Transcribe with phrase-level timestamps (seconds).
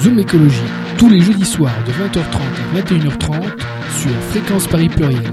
[0.00, 0.62] Zoom Écologie,
[0.96, 3.42] tous les jeudis soirs de 20h30 à 21h30
[3.98, 5.30] sur Fréquence Paris Pluriel.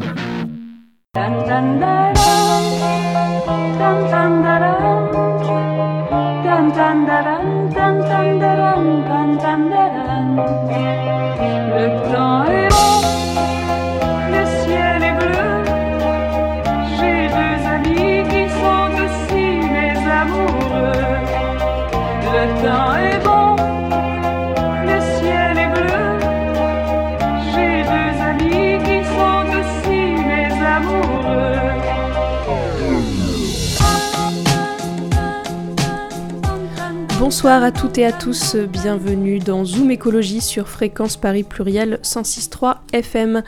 [37.27, 42.75] Bonsoir à toutes et à tous, bienvenue dans Zoom Écologie sur Fréquence Paris Pluriel 106.3
[42.93, 43.43] FM.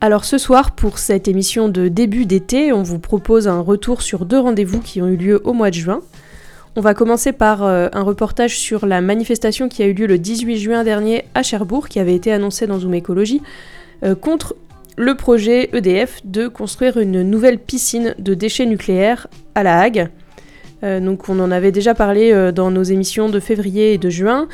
[0.00, 4.24] Alors ce soir, pour cette émission de début d'été, on vous propose un retour sur
[4.24, 6.00] deux rendez-vous qui ont eu lieu au mois de juin.
[6.74, 10.16] On va commencer par euh, un reportage sur la manifestation qui a eu lieu le
[10.16, 13.42] 18 juin dernier à Cherbourg, qui avait été annoncée dans Zoom Écologie,
[14.04, 14.56] euh, contre
[14.96, 20.08] le projet EDF de construire une nouvelle piscine de déchets nucléaires à La Hague.
[20.82, 24.10] Euh, donc on en avait déjà parlé euh, dans nos émissions de février et de
[24.10, 24.48] juin.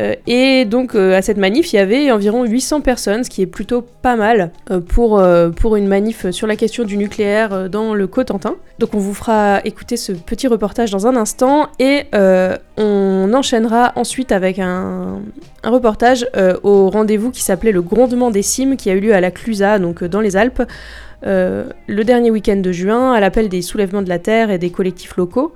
[0.00, 3.42] Euh, et donc euh, à cette manif, il y avait environ 800 personnes, ce qui
[3.42, 8.06] est plutôt pas mal euh, pour, une manif sur la question du nucléaire dans le
[8.06, 8.56] Cotentin.
[8.78, 12.04] Donc on vous fera écouter ce petit reportage dans un instant et
[12.76, 15.20] on enchaînera ensuite avec un,
[15.62, 16.26] un reportage
[16.62, 19.78] au rendez-vous qui s'appelait le grondement des cimes qui a eu lieu à la Clusaz,
[19.78, 20.62] donc dans les Alpes.
[21.22, 25.16] le dernier week-end de juin, à l'appel des soulèvements de la terre et des collectifs
[25.16, 25.52] locaux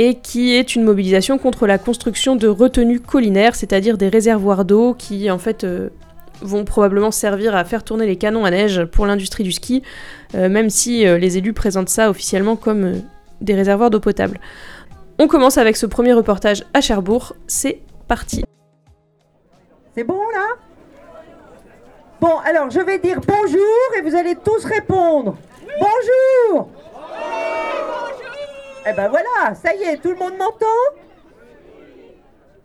[0.00, 4.94] et qui est une mobilisation contre la construction de retenues collinaires, c'est-à-dire des réservoirs d'eau
[4.94, 5.90] qui en fait euh,
[6.40, 9.82] vont probablement servir à faire tourner les canons à neige pour l'industrie du ski,
[10.34, 13.02] euh, même si euh, les élus présentent ça officiellement comme
[13.42, 14.40] des réservoirs d'eau potable.
[15.18, 18.42] On commence avec ce premier reportage à Cherbourg, c'est parti.
[19.94, 20.56] C'est bon là?
[22.22, 25.36] Bon, alors je vais dire bonjour et vous allez tous répondre.
[25.78, 26.70] bonjour
[28.90, 30.66] Eh ben voilà, ça y est, tout le monde m'entend?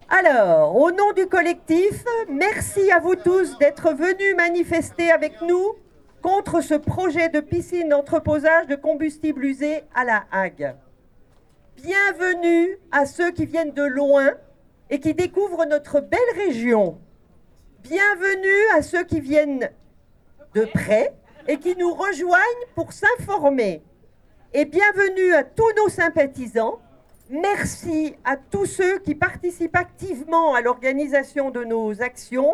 [0.10, 5.76] Alors, au nom du collectif, merci à vous tous d'être venus manifester avec nous
[6.24, 10.76] contre ce projet de piscine d'entreposage de combustible usé à la Hague.
[11.76, 14.32] Bienvenue à ceux qui viennent de loin
[14.90, 16.98] et qui découvrent notre belle région.
[17.84, 19.70] Bienvenue à ceux qui viennent
[20.56, 21.14] de près
[21.48, 23.84] et qui nous rejoignent pour s'informer.
[24.58, 26.80] Et bienvenue à tous nos sympathisants.
[27.30, 32.54] Merci à tous ceux qui participent activement à l'organisation de nos actions.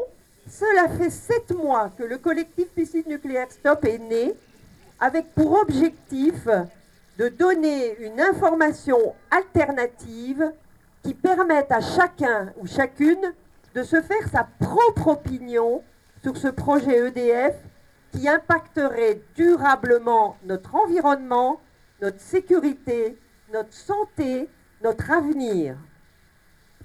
[0.49, 4.33] Cela fait sept mois que le collectif Piscine Nucléaire Stop est né
[4.99, 6.47] avec pour objectif
[7.19, 10.51] de donner une information alternative
[11.03, 13.31] qui permette à chacun ou chacune
[13.75, 15.83] de se faire sa propre opinion
[16.23, 17.57] sur ce projet EDF
[18.11, 21.59] qui impacterait durablement notre environnement,
[22.01, 23.17] notre sécurité,
[23.53, 24.49] notre santé,
[24.83, 25.77] notre avenir.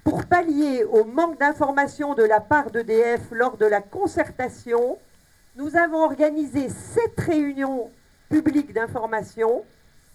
[0.03, 4.97] Pour pallier au manque d'information de la part d'EDF lors de la concertation,
[5.55, 7.91] nous avons organisé sept réunions
[8.29, 9.65] publiques d'information,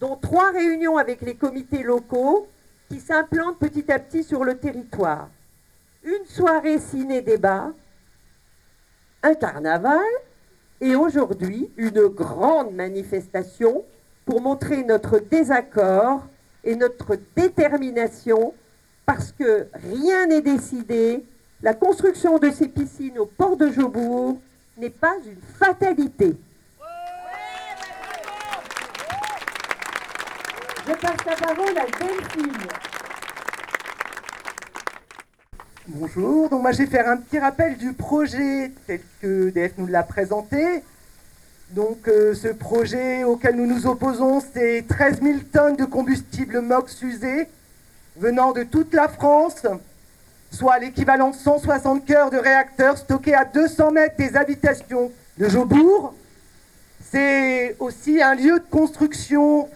[0.01, 2.47] dont trois réunions avec les comités locaux
[2.89, 5.29] qui s'implantent petit à petit sur le territoire
[6.05, 7.73] une soirée ciné-débat,
[9.23, 10.01] un carnaval
[10.81, 13.85] et aujourd'hui une grande manifestation
[14.25, 16.23] pour montrer notre désaccord
[16.65, 18.55] et notre détermination
[19.05, 21.25] parce que rien n'est décidé,
[21.63, 24.39] la construction de ces piscines au port de Jobourg
[24.79, 26.37] n'est pas une fatalité.
[30.87, 31.87] Je passe la parole à.
[35.89, 39.87] Bonjour, donc moi je vais faire un petit rappel du projet tel que DF nous
[39.87, 40.83] l'a présenté.
[41.73, 47.01] Donc euh, ce projet auquel nous nous opposons, c'est 13 000 tonnes de combustible MOX
[47.01, 47.49] usé
[48.19, 49.67] venant de toute la France,
[50.51, 56.13] soit l'équivalent de 160 cœurs de réacteurs stockés à 200 mètres des habitations de Jobourg.
[57.11, 59.67] C'est aussi un lieu de construction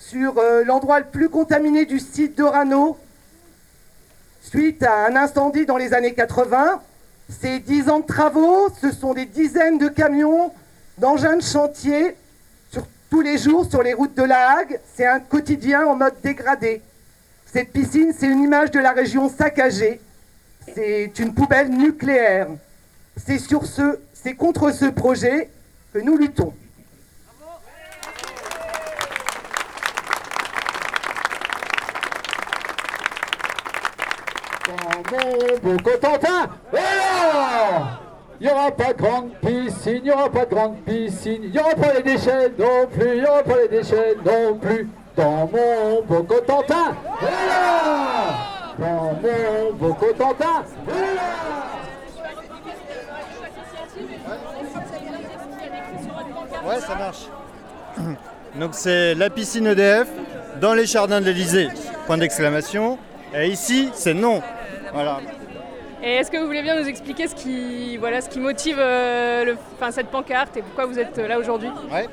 [0.00, 2.98] sur euh, l'endroit le plus contaminé du site d'Orano,
[4.42, 6.80] suite à un incendie dans les années 80.
[7.28, 10.50] Ces 10 ans de travaux, ce sont des dizaines de camions,
[10.98, 12.16] d'engins de chantier,
[12.70, 14.80] sur tous les jours sur les routes de La Hague.
[14.94, 16.82] C'est un quotidien en mode dégradé.
[17.46, 20.00] Cette piscine, c'est une image de la région saccagée.
[20.74, 22.48] C'est une poubelle nucléaire.
[23.16, 25.48] C'est sur ce, c'est contre ce projet
[25.92, 26.52] que nous luttons.
[35.62, 36.50] Beau Cotentin.
[36.70, 37.05] Voilà
[38.40, 41.50] Il n'y aura pas de grande piscine, il n'y aura pas de grande piscine, il
[41.50, 44.88] n'y aura pas les déchets non plus, il n'y aura pas les déchets non plus
[45.16, 46.94] dans mon beau Cotentin.
[47.18, 48.34] Voilà
[48.78, 50.64] Dans mon beau Cotentin.
[50.84, 51.22] Voilà
[56.66, 57.26] Ouais, ça marche.
[58.56, 60.08] Donc c'est la piscine EDF
[60.60, 61.68] dans les jardins de l'Elysée.
[62.06, 62.98] Point d'exclamation.
[63.34, 64.42] Et ici, c'est non.
[64.92, 65.20] Voilà.
[66.06, 69.56] Et est-ce que vous voulez bien nous expliquer ce qui, voilà, ce qui motive euh,
[69.90, 71.68] cette pancarte et pourquoi vous êtes là aujourd'hui?
[71.92, 72.06] Ouais.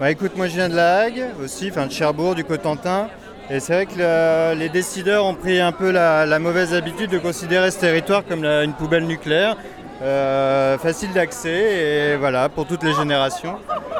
[0.00, 3.08] Bah écoute, moi je viens de La Hague aussi, de Cherbourg, du Cotentin.
[3.50, 7.18] Et c'est vrai que le- les décideurs ont pris un peu la, mauvaise habitude de
[7.18, 9.58] considérer ce territoire comme une poubelle nucléaire,
[10.00, 13.58] euh, facile d'accès et voilà, pour toutes les générations.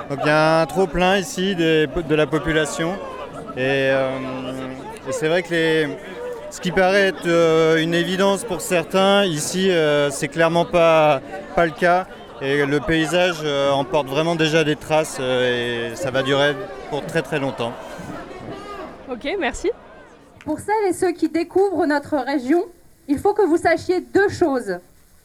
[0.09, 2.95] Donc il y a un trop plein ici de la population.
[3.59, 4.11] Euh,
[5.07, 5.89] et c'est vrai que les,
[6.51, 11.21] ce qui paraît être euh, une évidence pour certains, ici euh, c'est clairement pas,
[11.55, 12.07] pas le cas.
[12.43, 16.55] Et le paysage euh, en porte vraiment déjà des traces euh, et ça va durer
[16.91, 17.73] pour très très longtemps.
[19.11, 19.71] Ok, merci.
[20.45, 22.67] Pour celles et ceux qui découvrent notre région,
[23.09, 24.79] il faut que vous sachiez deux choses.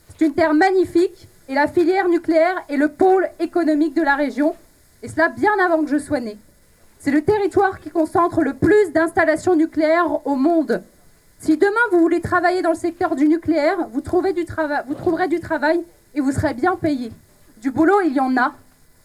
[0.08, 4.56] C'est une terre magnifique et la filière nucléaire est le pôle économique de la région,
[5.04, 6.38] et cela bien avant que je sois née.
[7.00, 10.82] C'est le territoire qui concentre le plus d'installations nucléaires au monde.
[11.42, 15.82] Si demain vous voulez travailler dans le secteur du nucléaire, vous, trouverez du travail
[16.14, 17.12] et vous serez bien payé.
[17.64, 18.54] Du boulot, il y en a.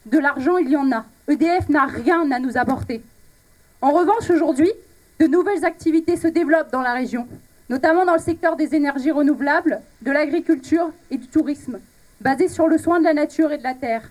[0.05, 1.06] De l'argent, il y en a.
[1.29, 3.03] EDF n'a rien à nous apporter.
[3.81, 4.71] En revanche, aujourd'hui,
[5.19, 7.27] de nouvelles activités se développent dans la région,
[7.71, 11.81] notamment dans le secteur des énergies renouvelables, de l'agriculture et du tourisme,
[12.21, 14.11] basés sur le soin de la nature et de la terre.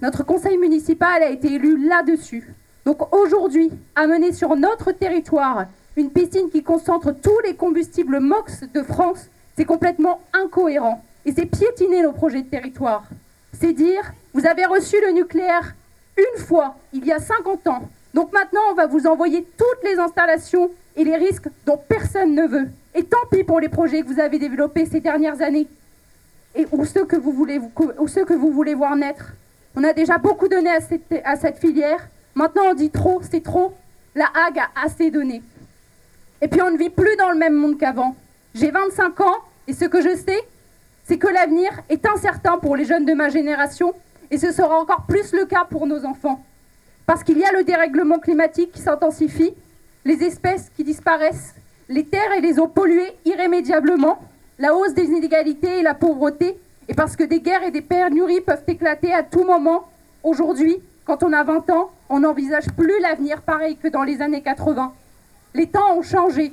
[0.00, 2.54] Notre conseil municipal a été élu là-dessus.
[2.86, 8.82] Donc aujourd'hui, amener sur notre territoire une piscine qui concentre tous les combustibles MOX de
[8.82, 11.04] France, c'est complètement incohérent.
[11.24, 13.04] Et c'est piétiner nos projets de territoire.
[13.52, 15.74] C'est dire, vous avez reçu le nucléaire
[16.16, 17.88] une fois, il y a 50 ans.
[18.12, 22.46] Donc maintenant, on va vous envoyer toutes les installations et les risques dont personne ne
[22.46, 22.68] veut.
[22.94, 25.66] Et tant pis pour les projets que vous avez développés ces dernières années.
[26.54, 29.32] Et, ou, ceux que vous voulez, voir naître.
[29.74, 32.08] On a déjà beaucoup donné à cette filière.
[32.36, 33.74] Maintenant, on dit trop, c'est trop.
[34.14, 35.42] La Hague a assez donné.
[36.44, 38.14] Et puis, on ne vit plus dans le même monde qu'avant.
[38.54, 39.36] J'ai 25 ans
[39.66, 40.40] et ce que je sais,
[41.04, 43.94] c'est que l'avenir est incertain pour les jeunes de ma génération
[44.30, 46.44] et ce sera encore plus le cas pour nos enfants.
[47.06, 49.54] Parce qu'il y a le dérèglement climatique qui s'intensifie,
[50.04, 51.54] les espèces qui disparaissent,
[51.88, 54.18] les terres et les eaux polluées irrémédiablement,
[54.58, 56.58] la hausse des inégalités et la pauvreté,
[56.88, 59.88] et parce que des guerres et des pénuries peuvent éclater à tout moment.
[60.22, 60.76] Aujourd'hui,
[61.06, 64.92] quand on a 20 ans, on n'envisage plus l'avenir pareil que dans les années 80.
[65.56, 66.52] Les temps ont changé.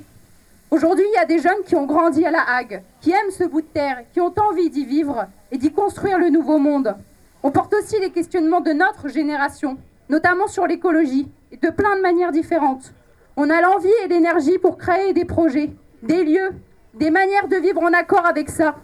[0.69, 3.45] Aujourd'hui, il y a des jeunes qui ont grandi à La Hague, qui aiment ce
[3.45, 6.95] bout de terre, qui ont envie d'y vivre et d'y construire le nouveau monde.
[7.41, 12.01] On porte aussi les questionnements de notre génération, notamment sur l'écologie, et de plein de
[12.03, 12.93] manières différentes.
[13.37, 15.71] On a l'envie et l'énergie pour créer des projets,
[16.03, 16.51] des lieux,
[16.93, 18.75] des manières de vivre en accord avec ça.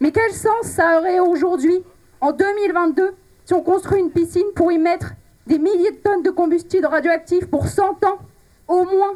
[0.00, 1.84] Mais quel sens ça aurait aujourd'hui,
[2.22, 3.14] en 2022,
[3.44, 5.12] si on construit une piscine pour y mettre
[5.46, 8.18] des milliers de tonnes de combustible radioactif pour 100 ans,
[8.68, 9.12] au moins?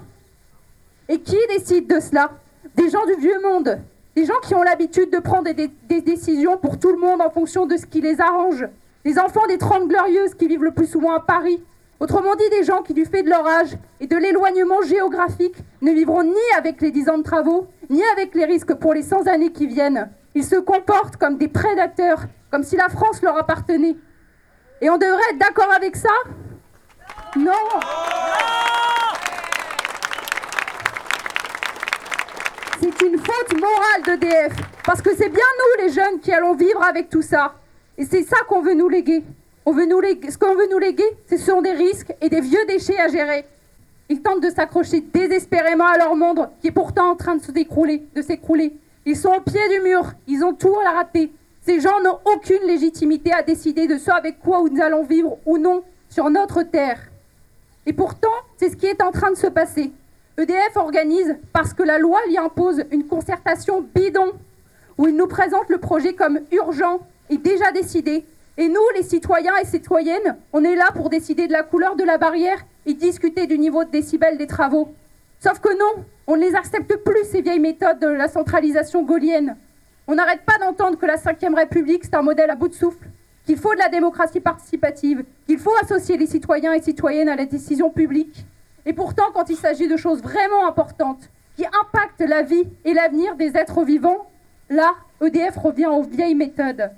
[1.11, 2.31] Et qui décide de cela?
[2.77, 3.81] Des gens du vieux monde,
[4.15, 7.67] des gens qui ont l'habitude de prendre des, décisions pour tout le monde en fonction
[7.67, 8.65] de ce qui les arrange.
[9.05, 11.61] Les enfants des Trente Glorieuses qui vivent le plus souvent à Paris.
[11.99, 15.91] Autrement dit, des gens qui, du fait de leur âge et de l'éloignement géographique, ne
[15.91, 19.27] vivront ni avec les 10 ans de travaux, ni avec les risques pour les 100
[19.27, 20.09] années qui viennent.
[20.37, 23.97] Ils se comportent comme des prédateurs, comme si la France leur appartenait.
[24.81, 26.09] Et on devrait être d'accord avec ça?
[27.37, 27.51] Non
[32.81, 34.57] C'est une faute morale d'EDF,
[34.87, 37.55] parce que c'est bien nous les jeunes qui allons vivre avec tout ça.
[37.99, 39.23] Et c'est ça qu'on veut nous léguer.
[39.67, 43.45] Ce qu'on veut nous léguer, ce sont des risques et des vieux déchets à gérer.
[44.09, 47.53] Ils tentent de s'accrocher désespérément à leur monde, qui est pourtant en train de se
[47.53, 48.73] décrouler, de s'écrouler.
[49.05, 51.31] Ils sont au pied du mur, ils ont tout à rater.
[51.61, 55.59] Ces gens n'ont aucune légitimité à décider de ce avec quoi nous allons vivre ou
[55.59, 56.99] non sur notre terre.
[57.85, 59.93] Et pourtant, c'est ce qui est en train de se passer.
[60.41, 64.33] EDF organise, parce que la loi lui impose, une concertation bidon,
[64.97, 68.25] où il nous présente le projet comme urgent et déjà décidé.
[68.57, 72.05] Et nous, les citoyens et citoyennes, on est là pour décider de la couleur de
[72.05, 74.89] la barrière et discuter du niveau de décibels des travaux.
[75.41, 79.57] Sauf que non, on ne les accepte plus, ces vieilles méthodes de la centralisation gaulienne.
[80.07, 83.09] On n'arrête pas d'entendre que la Ve République, c'est un modèle à bout de souffle,
[83.47, 87.47] qu'il faut de la démocratie participative, qu'il faut associer les citoyens et citoyennes à la
[87.47, 88.45] décision publique.
[88.87, 93.37] Et pourtant, quand il s'agit de choses vraiment importantes, qui impactent la vie et l'avenir
[93.37, 94.27] des êtres vivants,
[94.71, 96.93] Là, EDF revient aux vieilles méthodes.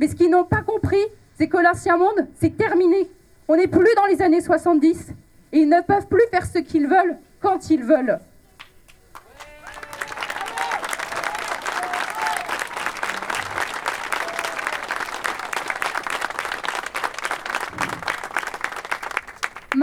[0.00, 1.04] Mais ce qu'ils n'ont pas compris,
[1.38, 3.08] c'est que l'ancien monde, c'est terminé.
[3.46, 5.12] On n'est plus dans les années 70
[5.52, 8.18] et ils ne peuvent plus faire ce qu'ils veulent quand ils veulent.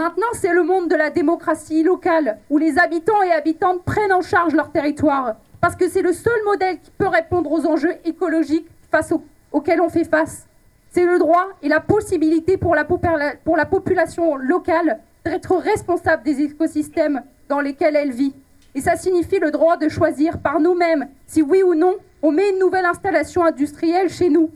[0.01, 4.23] Maintenant, c'est le monde de la démocratie locale, où les habitants et habitantes prennent en
[4.23, 8.65] charge leur territoire, parce que c'est le seul modèle qui peut répondre aux enjeux écologiques
[8.89, 10.47] face au- auxquels on fait face.
[10.89, 16.41] C'est le droit et la possibilité pour la, pour la population locale d'être responsable des
[16.45, 18.33] écosystèmes dans lesquels elle vit.
[18.73, 21.93] Et ça signifie le droit de choisir par nous-mêmes si oui ou non
[22.23, 24.49] on met une nouvelle installation industrielle chez nous.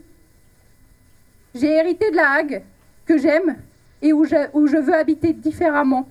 [1.54, 2.64] J'ai hérité de la Hague,
[3.06, 3.54] que j'aime
[4.02, 6.06] et où je, veux habiter différemment.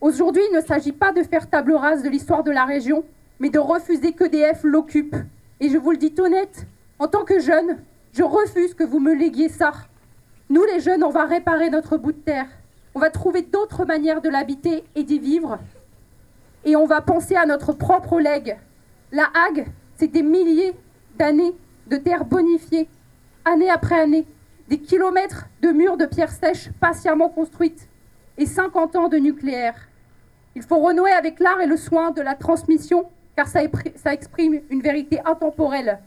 [0.00, 3.04] Aujourd'hui, il ne s'agit pas de faire table rase de l'histoire de la région,
[3.38, 5.16] mais de refuser qu'EDF l'occupe.
[5.60, 6.66] Et je vous le dis honnête,
[6.98, 7.78] en tant que jeune,
[8.12, 9.72] je refuse que vous me léguiez ça.
[10.50, 12.48] Nous, les jeunes, on va réparer notre bout de terre.
[12.94, 15.58] On va trouver d'autres manières de l'habiter et d'y vivre.
[16.64, 18.56] Et on va penser à notre propre legs.
[19.12, 20.74] La Hague, c'est des milliers
[21.18, 21.54] d'années
[21.86, 22.88] de terre bonifiée,
[23.44, 24.26] année après année.
[24.68, 27.88] Des kilomètres de murs de pierre sèche patiemment construites
[28.38, 29.74] et 50 ans de nucléaire.
[30.54, 33.62] Il faut renouer avec l'art et le soin de la transmission, car ça
[34.12, 35.98] exprime une vérité intemporelle.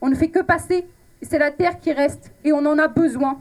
[0.00, 0.86] On ne fait que passer,
[1.20, 3.40] et c'est la terre qui reste, et on en a besoin.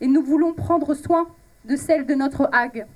[0.00, 1.28] Et nous voulons prendre soin
[1.64, 2.86] de celle de notre Hague.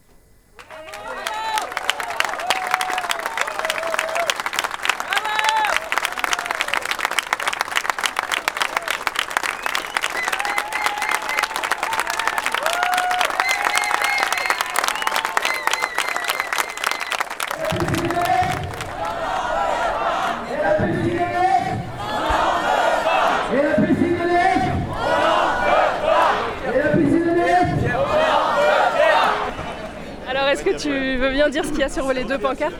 [30.29, 32.75] Alors, est-ce que tu veux bien dire ce qu'il y a sur les deux pancartes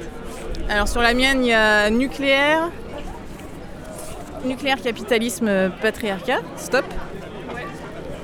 [0.69, 2.71] Alors sur la mienne, il y a nucléaire,
[4.45, 6.85] nucléaire capitalisme patriarcat, stop.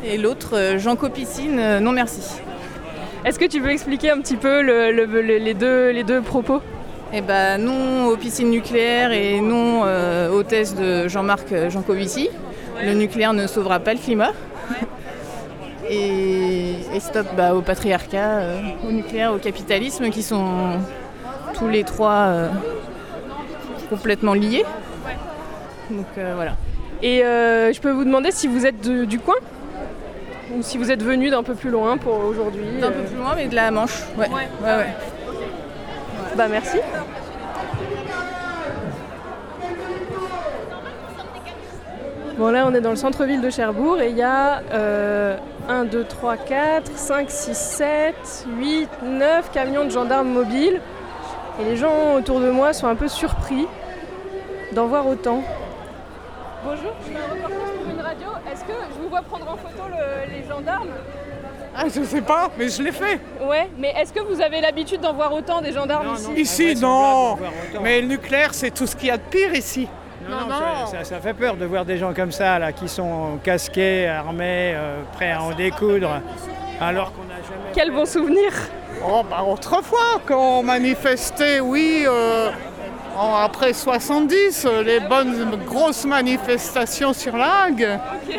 [0.04, 2.22] Et l'autre, euh, Jean Copicine, euh, non merci.
[3.24, 6.20] Est-ce que tu veux expliquer un petit peu le- le- le- les, deux, les deux
[6.22, 6.60] propos?
[7.12, 12.30] Eh ben non aux piscines nucléaires et non euh, aux thèses de Jean-Marc euh, Jancovici.
[12.84, 14.32] Le nucléaire ne sauvera pas le climat.
[15.88, 16.41] Et,
[16.94, 20.44] et stop bah, au patriarcat, euh, au nucléaire, au capitalisme, qui sont
[21.54, 22.48] tous les trois euh,
[23.90, 24.64] complètement liés.
[25.90, 26.52] Donc euh, voilà.
[27.02, 29.34] Et je peux vous demander si vous êtes de- du coin?
[30.54, 33.32] Ou si vous êtes venu d'un peu plus loin pour aujourd'hui D'un peu plus loin,
[33.34, 34.02] mais de la Manche.
[34.18, 34.28] Ouais.
[34.28, 34.48] Ouais.
[34.62, 34.86] Ouais, ouais.
[36.36, 36.76] Bah merci.
[42.42, 45.36] Bon là on est dans le centre-ville de Cherbourg et il y a euh,
[45.68, 50.80] 1, 2, 3, 4, 5, 6, 7, 8, 9 camions de gendarmes mobiles.
[51.60, 53.68] Et les gens autour de moi sont un peu surpris
[54.72, 55.44] d'en voir autant.
[56.64, 58.26] Bonjour, je fais un reportage pour une radio.
[58.52, 60.88] Est-ce que je vous vois prendre en photo le- les gendarmes?
[61.76, 63.20] Ah, je sais pas, mais je l'ai fait.
[63.40, 66.32] Ouais, mais est-ce que vous avez l'habitude d'en voir autant des gendarmes ici?
[66.72, 67.38] Ici, non.
[67.82, 69.86] Mais le nucléaire, c'est tout ce qu'il y a de pire ici.
[70.28, 72.88] Non, non, ça, ça- ça fait peur de voir des gens comme ça, là, qui
[72.88, 76.20] sont casqués, armés, euh, prêts à en découdre,
[76.80, 77.72] alors qu'on n'a jamais...
[77.74, 78.50] Quel bon souvenir
[79.04, 82.50] Oh, bah, autrefois, quand on manifestait, oui, euh,
[83.18, 87.98] en- après 70, euh, les bonnes grosses manifestations sur la Hague,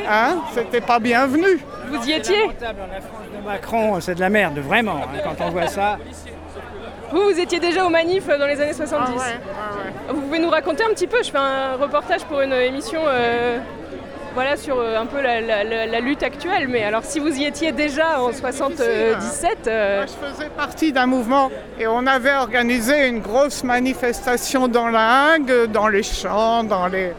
[0.09, 1.59] hein, c'était pas bienvenu.
[1.89, 5.97] Vous y étiez De Macron, c'est de la merde, vraiment, hein, quand on voit ça.
[7.13, 9.13] Vous, vous étiez déjà aux manifs dans les années 70
[10.09, 13.59] Vous pouvez nous raconter un petit peu Je fais un reportage pour une émission euh,
[14.33, 16.67] voilà, sur euh, un peu la, la- la- la lutte actuelle.
[16.67, 21.51] Mais alors, si vous y étiez déjà en 77, euh, Je faisais partie d'un mouvement
[21.79, 27.11] et on avait organisé une grosse manifestation dans la Hague, dans les champs, dans les...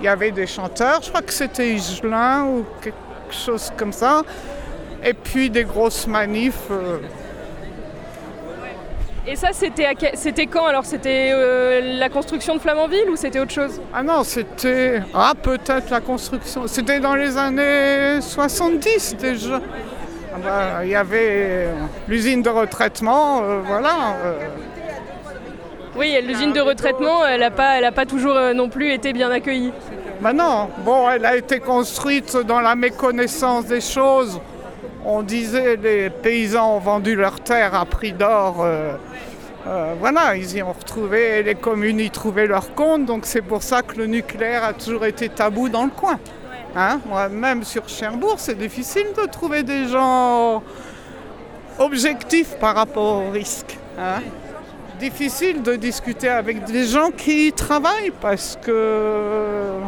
[0.00, 2.96] Il y avait des chanteurs, je crois que c'était Igelin ou quelque
[3.30, 4.22] chose comme ça.
[5.04, 6.68] Et puis des grosses manifs.
[9.26, 13.52] Et ça, c'était c'était quand Alors, c'était euh, la construction de Flamanville ou c'était autre
[13.52, 13.80] chose?
[13.92, 15.02] Ah non, c'était...
[15.14, 16.66] Ah, peut-être la construction.
[16.66, 19.60] C'était dans les années 70 déjà.
[20.34, 21.68] Ah bah, Il y avait
[22.08, 23.94] l'usine de retraitement, euh, voilà.
[24.24, 24.38] euh.
[25.96, 29.30] Oui, l'usine de retraitement, elle n'a pas, elle a pas toujours non plus été bien
[29.30, 29.72] accueillie.
[30.20, 34.38] Bah non, bon, elle a été construite dans la méconnaissance des choses.
[35.08, 38.94] On disait les paysans ont vendu leurs terres à prix d'or euh,
[39.68, 43.62] euh, voilà, ils y ont retrouvé, les communes y trouvaient leur compte, donc c'est pour
[43.62, 46.18] ça que le nucléaire a toujours été tabou dans le coin.
[46.76, 50.62] Hein, moi, même sur Cherbourg, c'est difficile de trouver des gens
[51.78, 53.78] objectifs par rapport au risque.
[53.98, 54.20] hein.
[55.00, 59.78] Difficile de discuter avec des gens qui y travaillent parce que.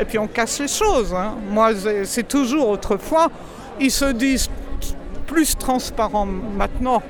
[0.00, 1.14] Et puis on casse les choses.
[1.14, 1.34] hein.
[1.50, 3.28] Moi, c'est- c'est toujours autrefois.
[3.80, 4.48] Ils se disent
[5.26, 7.02] plus transparents maintenant.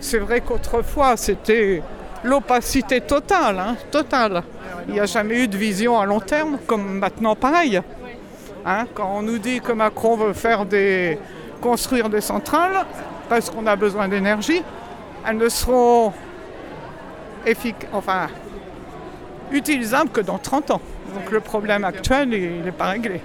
[0.00, 1.82] C'est vrai qu'autrefois, c'était
[2.24, 3.58] l'opacité totale.
[3.58, 4.42] hein, totale.
[4.88, 7.80] Il n'y a jamais eu de vision à long terme, comme maintenant pareil.
[8.66, 11.18] Hein, quand on nous dit que Macron veut faire des,
[11.60, 12.84] construire des centrales
[13.28, 14.62] parce qu'on a besoin d'énergie,
[15.26, 16.12] elles ne seront
[17.46, 18.26] effic- enfin,
[19.50, 20.80] utilisables que dans 30 ans.
[21.14, 23.20] Donc le problème actuel, il n'est pas réglé.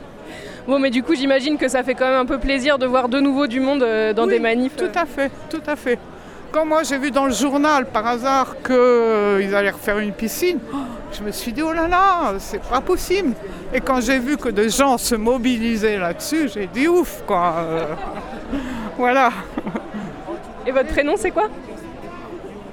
[0.67, 3.07] Bon, mais du coup, j'imagine que ça fait quand même un peu plaisir de voir
[3.07, 4.75] de nouveau du monde euh, dans des manifs.
[4.75, 6.00] Tout à fait, tout à fait.
[6.51, 10.77] Quand moi j'ai vu dans le journal par hasard qu'ils allaient refaire une piscine, oh,
[11.12, 13.34] je me suis dit oh là là, c'est pas possible.
[13.74, 17.55] Et quand j'ai vu que des gens se mobilisaient là-dessus, j'ai dit ouf quoi.
[17.60, 17.86] euh,
[18.98, 19.31] voilà.
[20.65, 21.50] Et votre prénom, c'est quoi?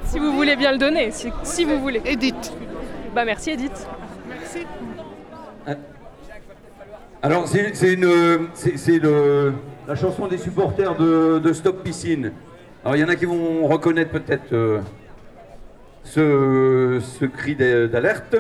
[0.05, 2.01] Si vous voulez bien le donner, si, si vous voulez.
[2.05, 2.53] Edith.
[3.15, 3.87] Bah merci Edith.
[4.29, 4.67] Merci.
[7.23, 9.53] Alors, c'est une- c'est- le-
[9.87, 12.33] la chanson des supporters de, Stop Piscine.
[12.85, 14.81] Alors, il y en a qui vont reconnaître peut-être euh,
[16.05, 18.35] ce, ce cri d'a- d'alerte.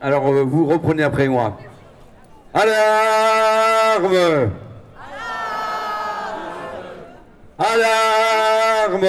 [0.00, 1.58] Alors, euh, vous reprenez après moi.
[2.54, 4.16] Alarme
[7.58, 9.06] Alarme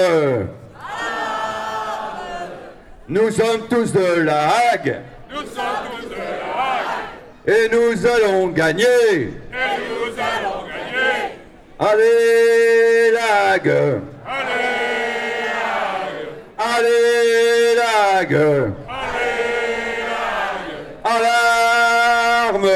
[3.08, 5.02] Nous sommes tous de la Hague
[5.32, 5.99] Nous sommes tous de la Hague
[7.50, 8.86] et nous allons gagner.
[8.86, 11.34] et nous allons gagner.
[11.80, 14.02] Allez, Lague
[16.58, 18.74] Allez, Lague
[21.04, 22.70] Alarme.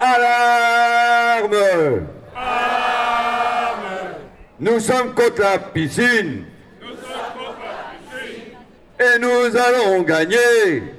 [0.00, 1.56] Alarme.
[4.58, 6.44] Nous sommes contre la piscine.
[8.98, 10.97] Et nous allons gagner.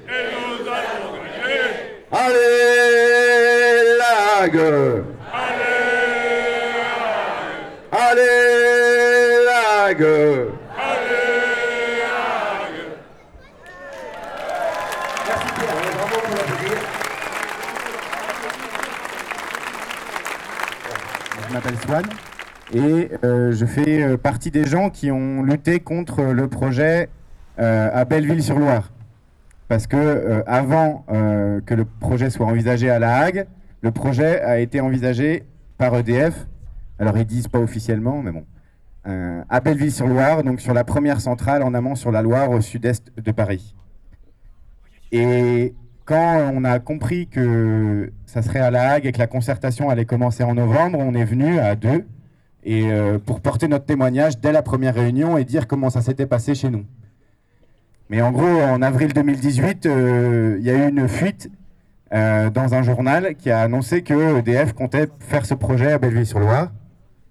[2.12, 2.48] Allez,
[4.00, 5.04] Lague
[7.92, 10.06] Allez, Lague
[21.48, 22.04] Je m'appelle Swan
[22.74, 27.10] et euh, je fais euh, partie des gens qui ont lutté contre le projet
[27.60, 28.90] euh, à Belleville-sur-Loire.
[29.70, 33.48] Parce que euh, avant euh, que le projet soit envisagé à La Hague,
[33.82, 35.46] le projet a été envisagé
[35.78, 36.48] par EDF.
[37.00, 38.44] Alors ils disent pas officiellement, mais bon.
[39.08, 43.14] Euh, à Belleville-sur-Loire, donc sur la première centrale en amont sur la Loire au sud-est
[43.18, 43.76] de Paris.
[45.14, 49.90] Et quand on a compris que ça serait à La Hague et que la concertation
[49.90, 52.06] allait commencer en novembre, on est venu à deux
[52.64, 56.26] et euh, pour porter notre témoignage dès la première réunion et dire comment ça s'était
[56.26, 56.86] passé chez nous.
[58.10, 61.50] Mais en gros, en avril 2018, euh, il y a eu une fuite
[62.12, 66.72] euh, dans un journal qui a annoncé que EDF comptait faire ce projet à Belleville-sur-Loire.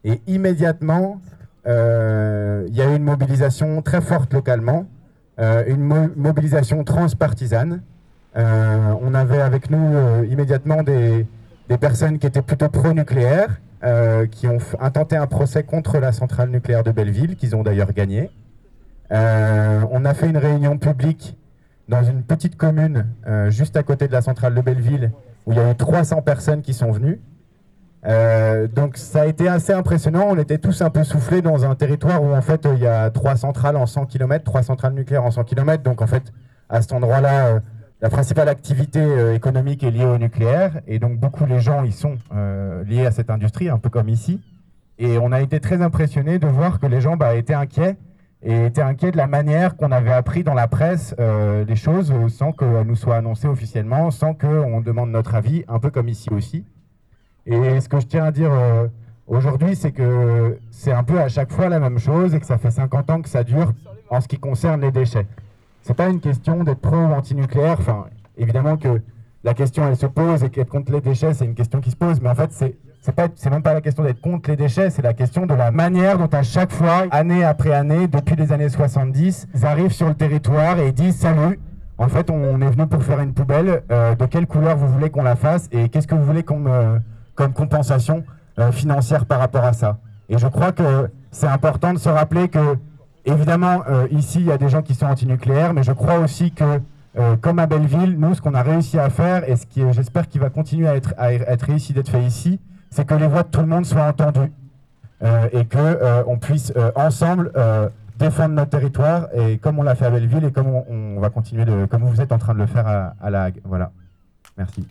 [0.05, 1.21] Et immédiatement,
[1.67, 4.87] euh, il y a eu une mobilisation très forte localement,
[5.39, 7.83] une mo- mobilisation transpartisane.
[8.35, 11.27] On avait avec nous immédiatement des,
[11.69, 16.51] des personnes qui étaient plutôt pro-nucléaire, euh, qui ont intenté un procès contre la centrale
[16.51, 18.31] nucléaire de Belleville, qu'ils ont d'ailleurs gagné.
[19.13, 21.37] Euh, on a fait une réunion publique
[21.89, 25.13] dans une petite commune euh, juste à côté de la centrale de Belleville,
[25.47, 27.21] où il y a eu 300 personnes qui sont venues.
[28.07, 30.27] Euh, donc ça a été assez impressionnant.
[30.29, 33.11] On était tous un peu soufflés dans un territoire où en fait il y a
[33.11, 35.83] trois centrales en 100 km, trois centrales nucléaires en 100 km.
[35.83, 36.33] Donc en fait
[36.69, 37.61] à cet endroit-là,
[38.01, 42.19] la principale activité économique est liée au nucléaire et donc beaucoup les gens y sont
[42.87, 44.41] liés à cette industrie, un peu comme ici.
[44.99, 47.97] Et on a été très impressionnés de voir que les gens bah, étaient inquiets
[48.43, 52.13] et étaient inquiets de la manière qu'on avait appris dans la presse euh, les choses
[52.13, 56.09] euh, sans qu'elles nous soient annoncées officiellement, sans qu'on demande notre avis, un peu comme
[56.09, 56.65] ici aussi.
[57.47, 58.87] Et ce que je tiens à dire euh,
[59.27, 62.59] aujourd'hui, c'est que c'est un peu à chaque fois la même chose et que ça
[62.59, 63.73] fait 50 ans que ça dure
[64.11, 65.27] en ce qui concerne les déchets.
[65.83, 67.77] C'est pas une question d'être pro ou anti-nucléaire.
[67.81, 69.01] Enfin, évidemment que
[69.43, 71.97] la question elle se pose et qu'être contre les déchets, c'est une question qui se
[71.97, 72.21] pose.
[72.21, 72.77] Mais en fait, c'est
[73.37, 76.19] c'est même pas la question d'être contre les déchets, c'est la question de la manière
[76.19, 80.15] dont à chaque fois, année après année, depuis les années 70, ils arrivent sur le
[80.15, 81.59] territoire et disent salut.
[81.97, 83.83] En fait, on est venu pour faire une poubelle.
[83.91, 86.69] euh, de quelle couleur vous voulez qu'on la fasse et qu'est-ce que vous voulez comme,
[86.69, 86.99] euh,
[87.35, 88.25] comme compensation
[88.59, 92.49] euh, financière par rapport à ça Et je crois que c'est important de se rappeler
[92.49, 92.77] que
[93.25, 96.81] évidemment, ici, il y a des gens qui sont antinucléaires, mais je crois aussi que,
[97.43, 100.41] comme à Belleville, nous, ce qu'on a réussi à faire, et ce qui, j'espère, qu'il
[100.41, 102.59] va continuer à être, à être réussi d'être fait ici,
[102.91, 104.53] c'est que les voix de tout le monde soient entendues
[105.23, 107.53] euh, et que on puisse ensemble
[108.19, 111.31] défendre notre territoire, et comme on l'a fait à Belleville, et comme on, on, va
[111.31, 113.61] continuer de, comme vous êtes en train de le faire à, à La Hague.
[113.65, 113.93] Voilà.
[114.57, 114.85] Merci.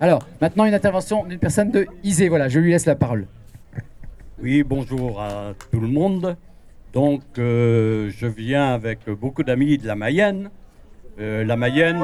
[0.00, 2.28] Alors, maintenant une intervention d'une personne de Isée.
[2.28, 3.26] Voilà, je lui laisse la parole.
[4.42, 6.36] Oui, bonjour à tout le monde.
[6.92, 10.50] Donc, euh, je viens avec beaucoup d'amis de la Mayenne.
[11.20, 12.02] Euh, la Mayenne,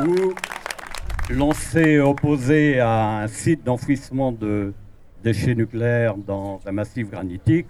[0.00, 0.34] où
[1.30, 4.72] l'on s'est opposé à un site d'enfouissement de
[5.22, 7.66] déchets nucléaires dans un massif granitique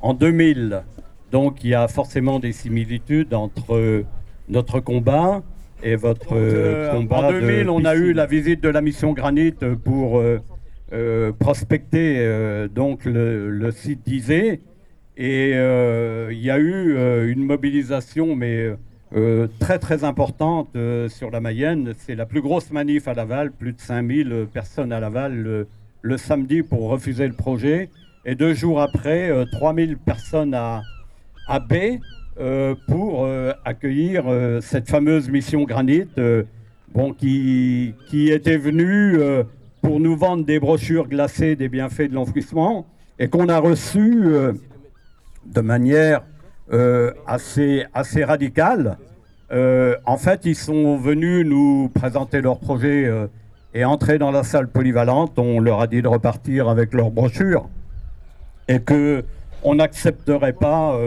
[0.00, 0.82] en 2000.
[1.30, 4.04] Donc, il y a forcément des similitudes entre
[4.48, 5.42] notre combat
[5.82, 7.28] et votre euh, euh, combat.
[7.28, 9.54] En 2000, on a eu la visite de la mission Granit
[9.84, 14.60] pour euh, prospecter donc le, site d'Isée.
[15.16, 18.70] Et il y a eu une mobilisation, mais
[19.58, 20.70] très très importante
[21.08, 21.94] sur la Mayenne.
[21.98, 25.66] C'est la plus grosse manif à Laval, plus de 5000 personnes à Laval
[26.02, 27.90] le, samedi pour refuser le projet.
[28.24, 30.82] Et deux jours après, 3000 personnes à,
[31.48, 31.74] à B.
[32.40, 36.06] Euh, pour euh, accueillir euh, cette fameuse mission Granit,
[36.94, 39.18] bon, qui, qui était venue
[39.82, 42.86] pour nous vendre des brochures glacées des bienfaits de l'enfouissement
[43.18, 44.24] et qu'on a reçu
[45.46, 46.22] de manière
[47.26, 48.96] assez, assez radicale.
[49.50, 53.10] en fait, ils sont venus nous présenter leur projet
[53.74, 55.38] et entrer dans la salle polyvalente.
[55.38, 57.68] On leur a dit de repartir avec leurs brochures
[58.68, 59.24] et que
[59.62, 60.98] on n'accepterait pas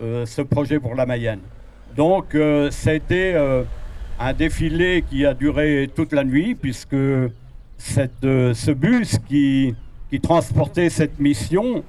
[0.00, 1.40] euh, ce projet pour la Mayenne.
[1.96, 3.64] Donc euh, ça a été euh,
[4.20, 6.94] un défilé qui a duré toute la nuit puisque
[7.78, 9.74] cette, ce bus qui,
[10.08, 11.82] qui, transportait cette mission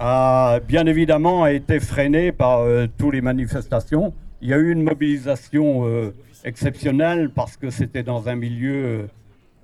[0.00, 2.66] a bien évidemment été freiné par
[2.98, 4.12] toutes les manifestations.
[4.42, 6.12] Il y a eu une mobilisation
[6.44, 9.08] exceptionnelle parce que c'était dans un milieu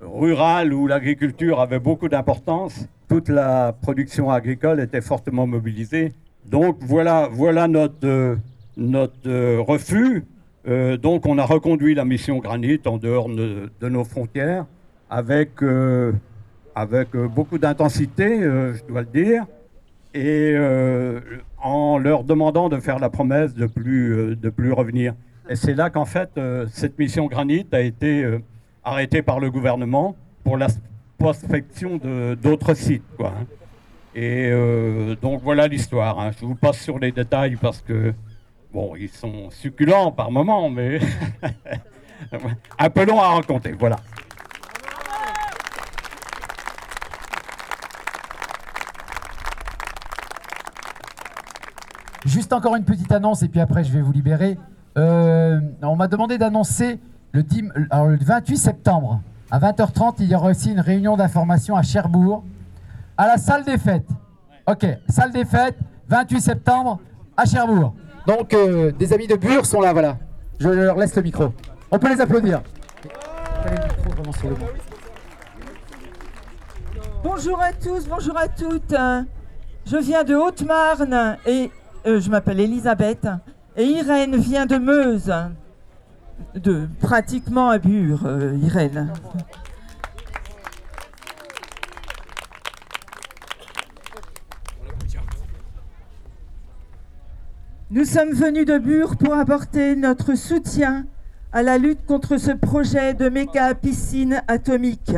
[0.01, 2.87] rural où l'agriculture avait beaucoup d'importance.
[3.09, 6.13] Toute la production agricole était fortement mobilisée.
[6.45, 8.37] Donc voilà, voilà notre, euh,
[8.77, 10.25] notre euh, refus.
[10.69, 14.67] Euh, donc on a reconduit la mission Granit en dehors de, nos frontières
[15.09, 15.51] avec,
[16.75, 19.47] avec beaucoup d'intensité, je dois le dire,
[20.15, 20.57] et
[21.63, 25.15] en leur demandant de faire la promesse de plus, de plus revenir.
[25.49, 28.27] Et c'est là qu'en fait cette mission Granit a été
[28.83, 30.69] arrêtée par le gouvernement pour la
[31.19, 32.01] prospection
[32.41, 33.03] d'autres sites.
[33.21, 33.47] Hein.
[34.17, 36.19] Et euh, donc voilà l'histoire.
[36.19, 36.31] Hein.
[36.41, 38.15] Je vous passe sur les détails parce que,
[38.73, 41.01] bon, ils sont succulents par moments, mais
[42.79, 43.73] un peu long à raconter.
[43.79, 43.97] Voilà.
[52.27, 54.59] Juste encore une petite annonce et puis après je vais vous libérer.
[54.99, 56.99] Euh, on m'a demandé d'annoncer
[57.33, 62.43] le, le 28 septembre à 20h30, il y aura aussi une réunion d'information à Cherbourg
[63.17, 64.09] à la salle des fêtes.
[64.67, 66.99] Ok, salle des fêtes, 28 septembre,
[67.37, 67.95] à Cherbourg.
[68.27, 70.19] Donc, euh, des amis de Bure sont là, voilà.
[70.59, 71.53] Je leur laisse le micro.
[71.91, 72.61] On peut les applaudir.
[77.23, 78.95] Bonjour à tous, bonjour à toutes.
[79.87, 81.71] Je viens de Haute-Marne et
[82.07, 83.27] euh, je m'appelle Elisabeth.
[83.77, 85.33] Et Irène vient de Meuse,
[86.55, 89.13] de pratiquement à Bure, euh, Irène.
[97.91, 101.07] Nous sommes venus de Bure pour apporter notre soutien
[101.53, 105.15] à la lutte contre ce projet de méga piscine atomique.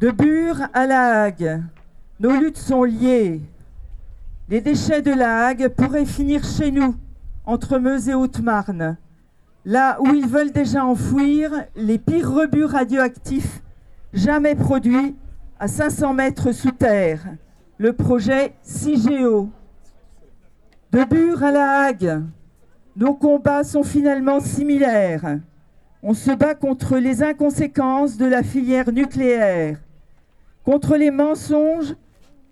[0.00, 1.62] De Bure à La Hague,
[2.20, 3.40] nos luttes sont liées.
[4.48, 6.94] Les déchets de La Hague pourraient finir chez nous,
[7.46, 8.96] entre Meuse et Haute-Marne,
[9.64, 13.60] là où ils veulent déjà enfouir les pires rebuts radioactifs
[14.12, 15.16] jamais produits
[15.58, 17.26] à 500 mètres sous terre,
[17.78, 19.50] le projet CIGEO.
[20.92, 22.22] De Bure à La Hague,
[22.94, 25.40] nos combats sont finalement similaires.
[26.04, 29.80] On se bat contre les inconséquences de la filière nucléaire,
[30.64, 31.96] contre les mensonges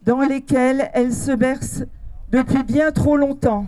[0.05, 1.85] dans lesquels elle se berce
[2.31, 3.67] depuis bien trop longtemps,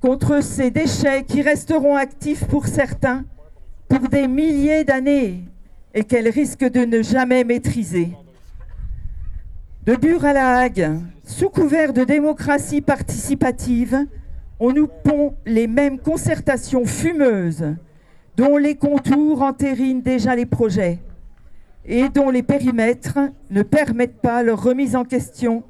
[0.00, 3.24] contre ces déchets qui resteront actifs pour certains
[3.88, 5.44] pour des milliers d'années
[5.94, 8.12] et qu'elle risque de ne jamais maîtriser.
[9.84, 14.04] De Bure à La Hague, sous couvert de démocratie participative,
[14.58, 17.76] on nous pond les mêmes concertations fumeuses
[18.36, 20.98] dont les contours entérinent déjà les projets.
[21.86, 23.18] Et dont les périmètres
[23.50, 25.62] ne permettent pas leur remise en question,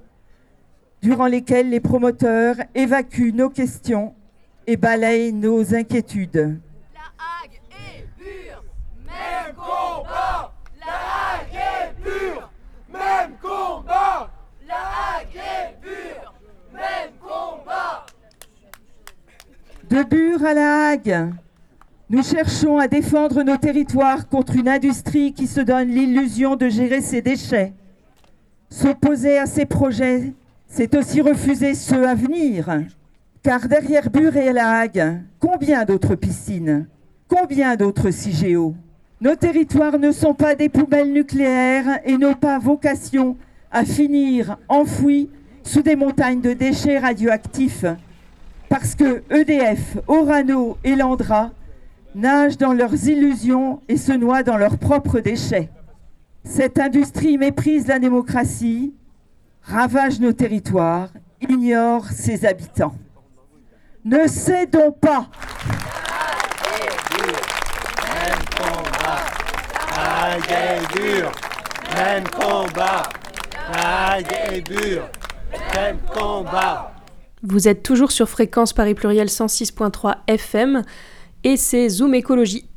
[1.02, 4.14] durant lesquels les promoteurs évacuent nos questions
[4.66, 6.58] et balayent nos inquiétudes.
[9.06, 10.52] Même combat.
[10.80, 10.92] La
[11.38, 12.50] hague est pure
[12.92, 14.30] Même combat.
[14.66, 16.34] La hague est pure
[16.72, 18.06] Même combat.
[19.88, 21.30] De Bure à la Hague,
[22.08, 27.00] nous cherchons à défendre nos territoires contre une industrie qui se donne l'illusion de gérer
[27.00, 27.72] ses déchets.
[28.70, 30.32] S'opposer à ces projets,
[30.68, 32.82] c'est aussi refuser ceux à venir.
[33.42, 34.86] Car derrière Bure et la
[35.40, 36.86] combien d'autres piscines
[37.28, 38.74] Combien d'autres CIGEO
[39.18, 43.38] nos territoires ne sont pas des poubelles nucléaires et n'ont pas vocation
[43.72, 45.30] à finir enfouis
[45.62, 47.86] sous des montagnes de déchets radioactifs.
[48.68, 51.50] Parce que EDF, Orano et Landra
[52.16, 55.68] nagent dans leurs illusions et se noient dans leurs propres déchets.
[56.44, 58.94] Cette industrie méprise la démocratie,
[59.62, 61.10] ravage nos territoires,
[61.46, 62.94] ignore ses habitants.
[64.04, 65.28] Ne cédons pas.
[69.96, 71.32] La est dure,
[71.94, 73.02] même combat.
[73.74, 75.08] La est dure,
[75.74, 76.92] même combat.
[77.42, 80.82] Vous êtes toujours sur Fréquence Paris Pluriel 106.3 FM
[81.44, 82.68] et c'est Zoom Écologie.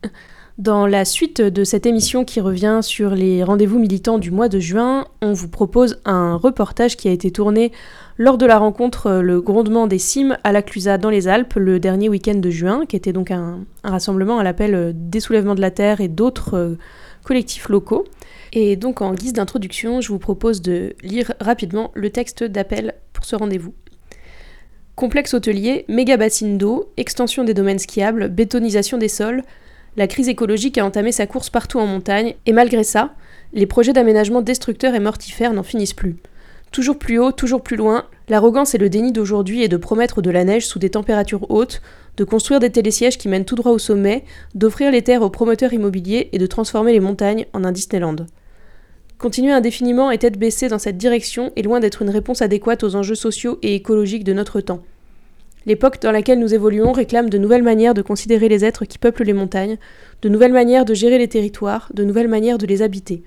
[0.58, 4.60] Dans la suite de cette émission qui revient sur les rendez-vous militants du mois de
[4.60, 7.72] juin, on vous propose un reportage qui a été tourné
[8.18, 11.80] lors de la rencontre Le Grondement des Cimes à la Clusa dans les Alpes le
[11.80, 15.62] dernier week-end de juin, qui était donc un, un rassemblement à l'appel des soulèvements de
[15.62, 16.78] la Terre et d'autres
[17.24, 18.06] collectifs locaux.
[18.52, 23.24] Et donc en guise d'introduction, je vous propose de lire rapidement le texte d'appel pour
[23.24, 23.74] ce rendez-vous.
[25.00, 29.44] Complexe hôtelier, méga bassine d'eau, extension des domaines skiables, bétonisation des sols,
[29.96, 33.14] la crise écologique a entamé sa course partout en montagne, et malgré ça,
[33.54, 36.18] les projets d'aménagement destructeurs et mortifères n'en finissent plus.
[36.74, 40.32] Toujours plus haut, toujours plus loin, l'arrogance et le déni d'aujourd'hui est de promettre de
[40.32, 41.82] la neige sous des températures hautes,
[42.18, 45.72] de construire des télésièges qui mènent tout droit au sommet, d'offrir les terres aux promoteurs
[45.72, 48.18] immobiliers et de transformer les montagnes en un Disneyland.
[49.20, 52.96] Continuer indéfiniment et tête baissée dans cette direction est loin d'être une réponse adéquate aux
[52.96, 54.82] enjeux sociaux et écologiques de notre temps.
[55.66, 59.26] L'époque dans laquelle nous évoluons réclame de nouvelles manières de considérer les êtres qui peuplent
[59.26, 59.78] les montagnes,
[60.22, 63.22] de nouvelles manières de gérer les territoires, de nouvelles manières de les habiter.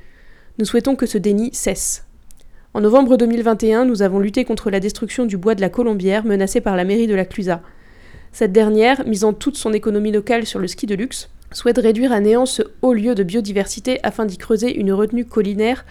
[0.58, 2.06] Nous souhaitons que ce déni cesse.
[2.72, 6.62] En novembre 2021, nous avons lutté contre la destruction du bois de la Colombière menacé
[6.62, 7.60] par la mairie de la Clusa.
[8.32, 12.20] Cette dernière, misant toute son économie locale sur le ski de luxe, souhaite réduire à
[12.20, 15.84] néant ce haut lieu de biodiversité afin d'y creuser une retenue collinaire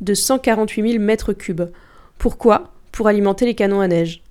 [0.00, 1.70] de 148 000 mètres cubes.
[2.18, 2.72] Pourquoi?
[2.92, 4.22] Pour alimenter les canons à neige.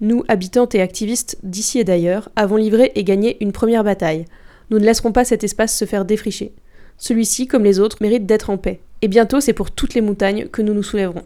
[0.00, 4.26] Nous, habitantes et activistes d'ici et d'ailleurs, avons livré et gagné une première bataille.
[4.70, 6.52] Nous ne laisserons pas cet espace se faire défricher.
[6.98, 8.80] Celui-ci, comme les autres, mérite d'être en paix.
[9.02, 11.24] Et bientôt, c'est pour toutes les montagnes que nous nous soulèverons.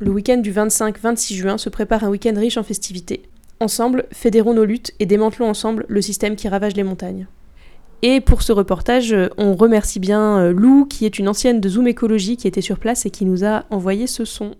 [0.00, 3.22] Le week-end du 25-26 juin se prépare un week-end riche en festivités.
[3.60, 7.26] Ensemble, fédérons nos luttes et démantelons ensemble le système qui ravage les montagnes.
[8.02, 11.88] Et pour ce reportage, on remercie bien euh, Lou, qui est une ancienne de Zoom
[11.88, 14.52] Écologie, qui était sur place et qui nous a envoyé ce son.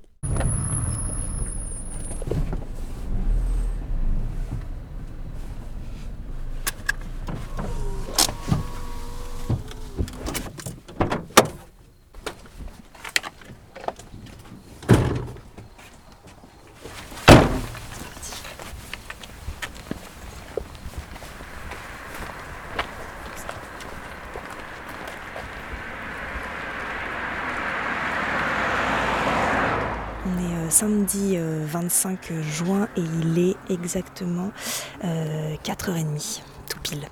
[30.78, 34.52] Samedi 25 juin et il est exactement
[35.02, 37.08] 4h30, tout pile.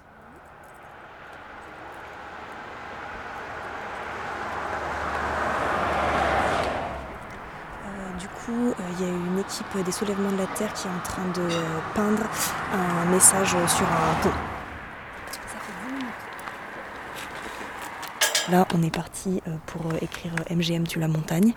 [8.20, 11.00] Du coup, il y a une équipe des soulèvements de la Terre qui est en
[11.02, 11.48] train de
[11.92, 12.22] peindre
[12.72, 14.30] un message sur un pont.
[18.52, 21.52] Là, on est parti pour écrire MGM tu la montagne.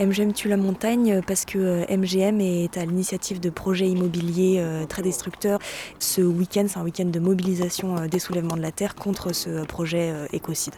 [0.00, 5.58] MGM tue la montagne parce que MGM est à l'initiative de projets immobiliers très destructeurs.
[5.98, 10.12] Ce week-end, c'est un week-end de mobilisation des soulèvements de la Terre contre ce projet
[10.32, 10.74] écocide.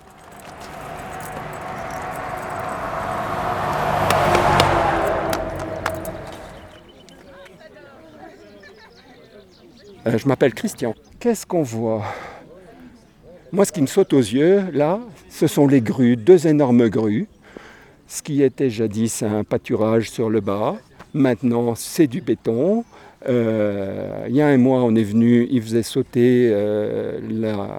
[10.06, 10.94] Euh, je m'appelle Christian.
[11.20, 12.02] Qu'est-ce qu'on voit?
[13.52, 17.28] Moi, ce qui me saute aux yeux, là, ce sont les grues, deux énormes grues.
[18.14, 20.76] Ce qui était jadis un pâturage sur le bas,
[21.14, 22.84] maintenant c'est du béton.
[23.26, 27.18] Euh, il y a un mois, on est venu, il faisait sauter euh,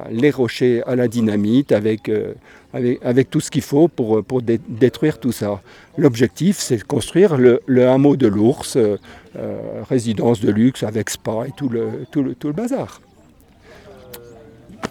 [0.10, 2.34] les rochers à la dynamite avec, euh,
[2.74, 5.62] avec, avec tout ce qu'il faut pour, pour dé- détruire tout ça.
[6.00, 8.98] L'objectif, c'est de construire le, le hameau de l'ours, euh,
[9.88, 13.02] résidence de luxe avec spa et tout le, tout le, tout le bazar.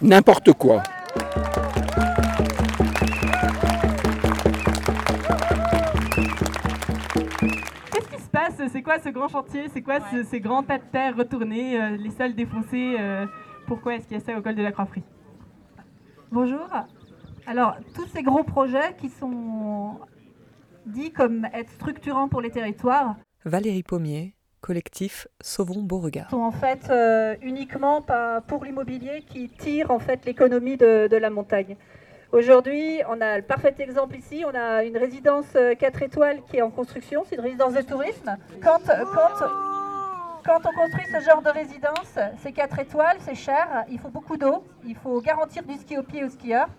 [0.01, 0.83] N'importe quoi.
[8.71, 11.97] C'est quoi ce grand chantier C'est quoi ce- ces grands tas de terre retournés, euh,
[11.97, 13.25] les sols défoncés euh,
[13.67, 15.03] Pourquoi est-ce qu'il y a ça au col de la Croix-Frie
[16.31, 16.67] Bonjour.
[17.45, 19.99] Alors, tous ces gros projets qui sont
[20.85, 26.29] dits comme être structurants pour les territoires Valérie Pommier, collectif Sauvons Beauregard.
[26.29, 31.17] sont en fait euh, uniquement pas pour l'immobilier qui tire en fait l'économie de, de
[31.17, 31.75] la montagne.
[32.33, 34.43] Aujourd'hui, on a le parfait exemple ici.
[34.43, 35.45] On a une résidence
[35.77, 37.23] 4 étoiles qui est en construction.
[37.29, 38.35] C'est une résidence de tourisme.
[38.63, 38.79] Quand,
[40.43, 43.85] quand on construit ce genre de résidence, c'est 4 étoiles, c'est cher.
[43.91, 44.63] Il faut beaucoup d'eau.
[44.83, 46.69] Il faut garantir du ski au pied aux skieurs.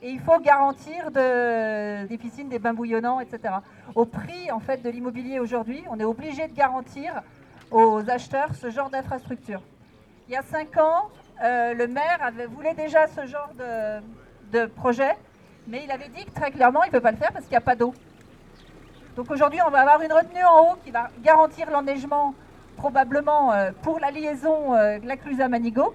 [0.00, 3.54] Et il faut garantir de- des piscines, des bains bouillonnants, etc.
[3.94, 7.22] Au prix en fait de l'immobilier aujourd'hui, on est obligé de garantir
[7.70, 9.60] aux acheteurs ce genre d'infrastructure.
[10.26, 11.08] Il y a cinq ans,
[11.44, 14.00] euh, le maire avait, voulait déjà ce genre de,
[14.52, 15.16] de projet,
[15.66, 17.52] mais il avait dit que très clairement, il ne peut pas le faire parce qu'il
[17.52, 17.94] n'y a pas d'eau.
[19.16, 22.34] Donc aujourd'hui, on va avoir une retenue en haut qui va garantir l'enneigement
[22.76, 25.94] probablement euh, pour la liaison euh, la Clusa-Manigo.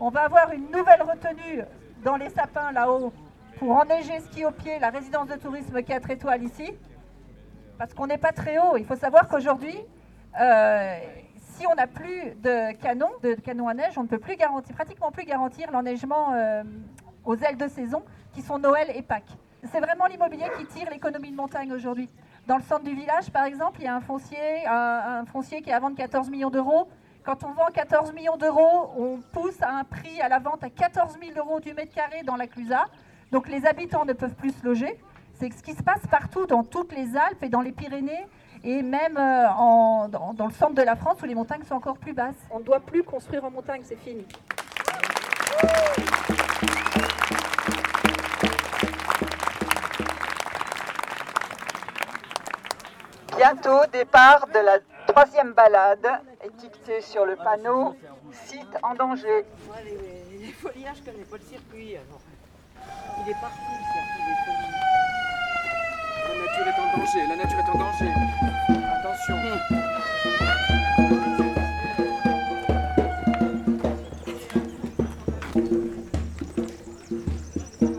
[0.00, 1.62] On va avoir une nouvelle retenue
[2.04, 3.12] dans les sapins là-haut
[3.58, 6.72] pour enneiger ski au pied la résidence de tourisme 4 étoiles ici.
[7.78, 8.76] Parce qu'on n'est pas très haut.
[8.76, 9.76] Il faut savoir qu'aujourd'hui,
[10.40, 10.98] euh,
[11.54, 14.74] si on n'a plus de canons, de canons à neige, on ne peut plus garantir,
[14.74, 16.32] pratiquement plus garantir l'enneigement
[17.24, 19.36] aux ailes de saison qui sont Noël et Pâques.
[19.70, 22.08] C'est vraiment l'immobilier qui tire l'économie de montagne aujourd'hui.
[22.46, 25.62] Dans le centre du village, par exemple, il y a un foncier, un, un foncier
[25.62, 26.88] qui est à vendre 14 millions d'euros.
[27.24, 30.70] Quand on vend 14 millions d'euros, on pousse à un prix à la vente à
[30.70, 32.86] 14 000 euros du mètre carré dans la Clusa.
[33.30, 34.98] Donc les habitants ne peuvent plus se loger.
[35.34, 38.26] C'est ce qui se passe partout dans toutes les Alpes et dans les Pyrénées
[38.64, 39.46] et même euh,
[40.08, 42.34] dans le centre de la France où les montagnes sont encore plus basses.
[42.50, 44.26] On ne doit plus construire en montagne, c'est fini.
[53.52, 56.08] Bientôt, départ de la troisième balade,
[56.42, 57.94] étiquetée sur le panneau
[58.46, 59.44] Site en danger.
[60.40, 61.96] Les foliages, je connais pas le circuit.
[61.96, 62.22] Alors.
[63.20, 64.36] Il est partout le circuit des.
[66.28, 68.10] La nature est en danger, la nature est en danger.
[68.96, 69.36] Attention.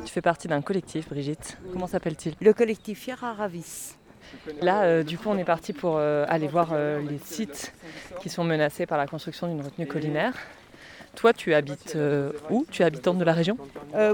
[0.04, 1.60] Tu fais partie d'un collectif, Brigitte.
[1.72, 2.36] Comment s'appelle-t-il?
[2.42, 3.98] Le collectif Fiera Ravis.
[4.62, 7.74] Là, euh, du coup, on est parti pour euh, aller voir euh, les sites
[8.22, 10.34] qui sont menacés par la construction d'une retenue collinaire.
[11.16, 11.98] Toi, tu habites
[12.50, 12.66] où?
[12.72, 13.58] Tu es habitante de la région?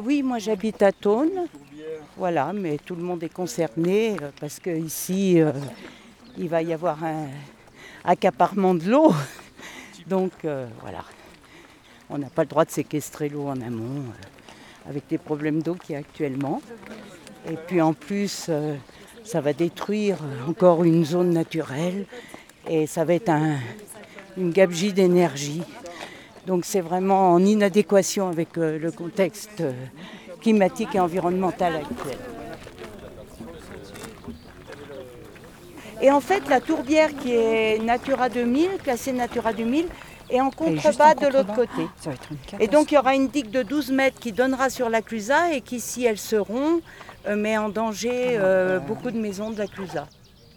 [0.03, 1.47] Oui, moi j'habite à Thône.
[2.17, 5.41] Voilà, mais tout le monde est concerné parce qu'ici,
[6.38, 7.27] il va y avoir un
[8.03, 9.13] accaparement de l'eau.
[10.08, 11.05] Donc voilà,
[12.10, 14.03] on n'a pas le droit de séquestrer l'eau en amont
[14.89, 16.62] avec les problèmes d'eau qu'il y a actuellement.
[17.49, 18.49] Et puis en plus,
[19.29, 22.05] ça va détruire encore une zone naturelle
[22.67, 23.57] et ça va être un-
[24.37, 25.61] une gabegie d'énergie.
[26.47, 29.71] Donc c'est vraiment en inadéquation avec euh, le contexte euh,
[30.41, 32.17] climatique et environnemental actuel.
[36.01, 39.85] Et en fait, la tourbière qui est Natura 2000, classée Natura 2000,
[40.31, 41.87] est en contrebas de l'autre côté.
[41.99, 44.31] Ça va être une Et donc il y aura une digue de 12 mètres qui
[44.31, 46.81] donnera sur la Clusa et qui, si elle se rompt,
[47.36, 50.08] met en danger euh, beaucoup de maisons de la Clusa.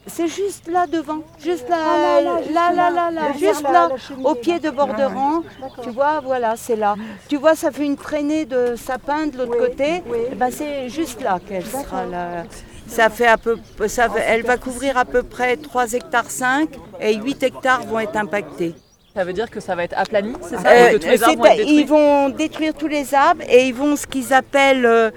[0.07, 3.89] C'est juste là devant, juste là, Ah là, là, juste là, là, juste là,
[4.25, 5.43] au pied de Borderan.
[5.45, 5.85] Ah d'accord.
[5.85, 6.97] Tu vois, voilà, c'est là.
[7.29, 10.03] Tu vois, ça fait une traînée de sapins de l'autre côté.
[10.33, 12.43] Eh ben, c'est juste là qu'elle sera là.
[12.89, 16.69] Ça fait à peu, ça, va- elle va couvrir à peu près 3 hectares 5
[17.01, 18.75] et 8 hectares vont être impactés.
[19.15, 21.17] Ça veut dire que ça va être aplani, c'est ça Euh, Et que tous les
[21.19, 23.95] c'est arbres vont pas- être détruits ils vont détruire tous les arbres et ils vont
[23.95, 25.11] ce qu'ils appellent, euh,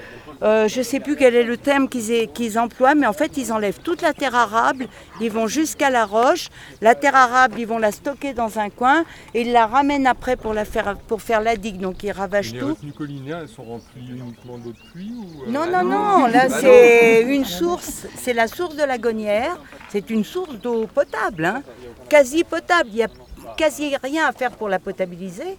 [0.44, 3.52] euh, je ne sais plus quel est le terme qu'ils emploient, mais en fait ils
[3.54, 4.88] enlèvent toute la terre arable,
[5.22, 6.50] ils vont jusqu'à la roche.
[6.82, 10.36] La terre arable, ils vont la stocker dans un coin et ils la ramènent après
[10.36, 11.80] pour, la faire, pour faire la digue.
[11.80, 12.68] Donc ils ravagent Les tout.
[12.68, 16.28] retenues collinaires, elles sont remplies uniquement d'eau de pluie ou, euh, Non, ah non, non,
[16.28, 16.56] là non.
[16.60, 19.58] c'est une source, c'est la source de la Gonière,
[19.90, 21.64] c'est une source d'eau potable, hein,
[22.10, 23.10] quasi potable, il n'y a
[23.58, 25.58] quasi rien à faire pour la potabiliser.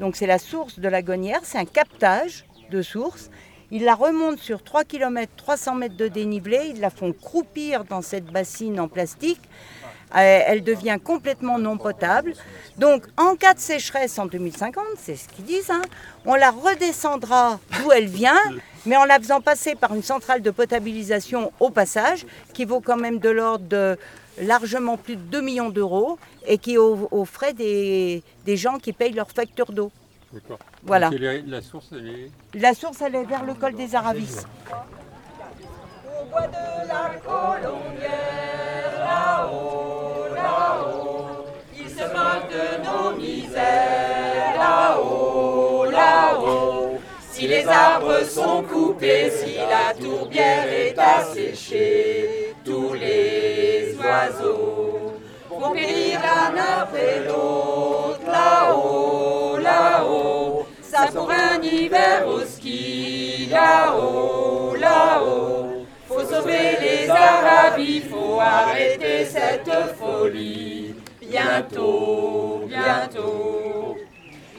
[0.00, 3.30] Donc c'est la source de la Gonière, c'est un captage de source.
[3.70, 8.02] Ils la remontent sur 3 km, 300 mètres de dénivelé, ils la font croupir dans
[8.02, 9.40] cette bassine en plastique
[10.16, 12.34] Euh, Elle devient complètement non potable.
[12.78, 15.82] Donc, en cas de sécheresse en 2050, c'est ce qu'ils disent, hein,
[16.24, 18.38] on la redescendra d'où elle vient,
[18.86, 22.96] mais en la faisant passer par une centrale de potabilisation au passage, qui vaut quand
[22.96, 23.98] même de l'ordre de
[24.40, 28.92] largement plus de 2 millions d'euros et qui est au, aux frais des gens qui
[28.92, 29.90] payent leur facture d'eau.
[30.34, 30.58] D'accord.
[30.82, 31.10] Voilà.
[31.10, 32.30] Donc, elle est- la source, elle est.
[32.60, 34.36] La source, elle est vers le col des Aravis.
[36.20, 46.98] Au bois de la colombière, là-haut, là-haut, ils se moquent de nos misères, là-haut, là-haut.
[47.30, 55.12] Si les arbres sont coupés, si la tourbière est asséchée, tous les oiseaux
[55.48, 58.83] vont périr l'un après l'autre, là-haut.
[60.94, 65.84] Ça pour un hiver au ski, là-haut, là-haut.
[66.06, 70.94] Faut sauver les Arabies, faut arrêter cette folie.
[71.20, 73.96] Bientôt, bientôt.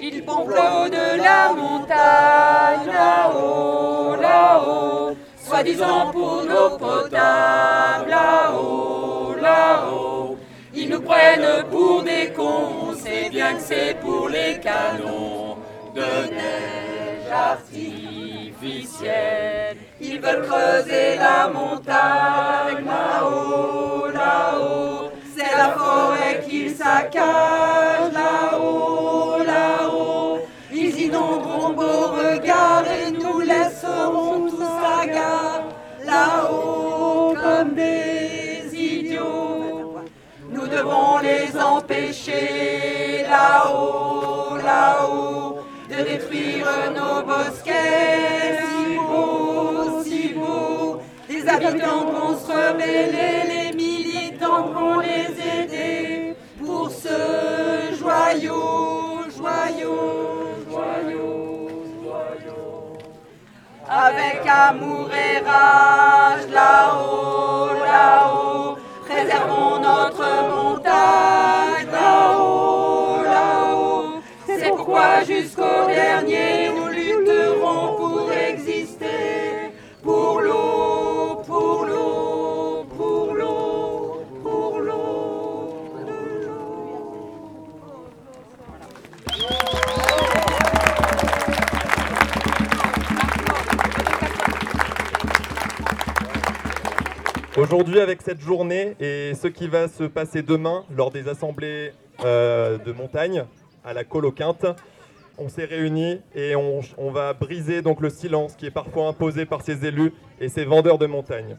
[0.01, 5.15] Ils pompent l'eau de la montagne, là-haut, là-haut.
[5.37, 10.37] Soi-disant pour l'eau potable, là-haut, là-haut.
[10.73, 15.44] Ils nous prennent pour des cons, on sait bien que c'est pour les canons
[15.95, 19.77] de neige artificielle.
[20.01, 25.11] Ils veulent creuser la montagne là-haut, là-haut.
[25.35, 30.39] C'est la forêt qu'ils saccagent là-haut, là-haut.
[30.71, 35.63] Ils inonderont beaux regards et nous laisseront tous hagards
[36.05, 39.95] là-haut comme des idiots.
[40.49, 45.59] Nous devons les empêcher là-haut, là-haut,
[45.97, 51.01] de détruire nos bosquets si beaux, si beaux.
[51.29, 55.29] Les habitants vont se rebeller, les militants vont les
[55.59, 59.97] aider pour ce joyau, joyau,
[60.69, 61.69] joyau,
[62.01, 62.97] joyau.
[63.87, 71.64] Avec amour et rage là-haut, là-haut, préservons notre montagne
[75.25, 79.71] jusqu'au dernier nous lutterons pour exister,
[80.01, 85.35] pour l'eau, pour l'eau, pour l'eau, pour l'eau.
[97.57, 101.93] Aujourd'hui, avec cette journée et ce qui va se passer demain lors des assemblées
[102.23, 103.45] euh, de montagne
[103.85, 104.65] à la Coloquinte,
[105.37, 109.45] on s'est réunis et on, on va briser donc le silence qui est parfois imposé
[109.45, 111.57] par ces élus et ces vendeurs de montagne.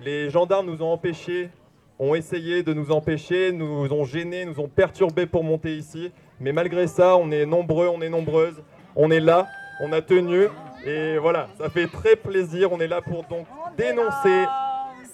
[0.00, 1.50] Les gendarmes nous ont empêchés,
[1.98, 6.10] ont essayé de nous empêcher, nous ont gênés, nous ont perturbés pour monter ici.
[6.40, 8.60] Mais malgré ça, on est nombreux, on est nombreuses,
[8.96, 9.46] on est là,
[9.80, 10.48] on a tenu.
[10.84, 12.72] Et voilà, ça fait très plaisir.
[12.72, 13.46] On est là pour donc
[13.76, 14.46] dénoncer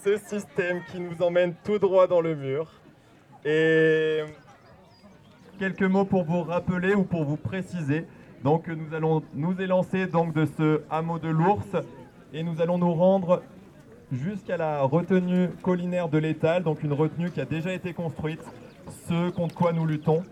[0.02, 2.72] ce système qui nous emmène tout droit dans le mur.
[3.44, 4.22] Et
[5.58, 8.06] quelques mots pour vous rappeler ou pour vous préciser.
[8.44, 11.76] Donc nous allons nous élancer donc de ce hameau de l'ours
[12.32, 13.42] et nous allons nous rendre
[14.12, 18.40] jusqu'à la retenue collinaire de l'étal, donc une retenue qui a déjà été construite,
[19.08, 20.22] ce contre quoi nous luttons.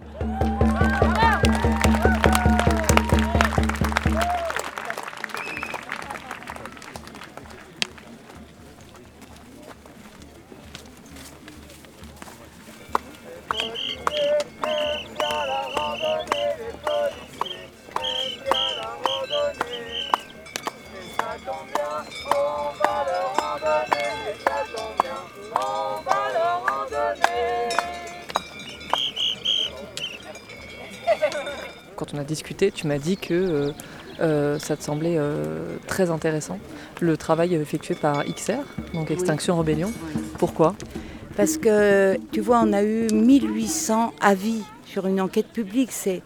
[32.27, 33.73] Discuté, tu m'as dit que euh,
[34.21, 36.59] euh, ça te semblait euh, très intéressant,
[37.01, 38.63] le travail effectué par XR,
[38.93, 39.93] donc Extinction Rebellion.
[40.39, 40.75] Pourquoi?
[41.37, 45.93] Parce que, tu vois, on a eu 1800 avis sur une enquête publique.
[45.93, 46.23] C'est,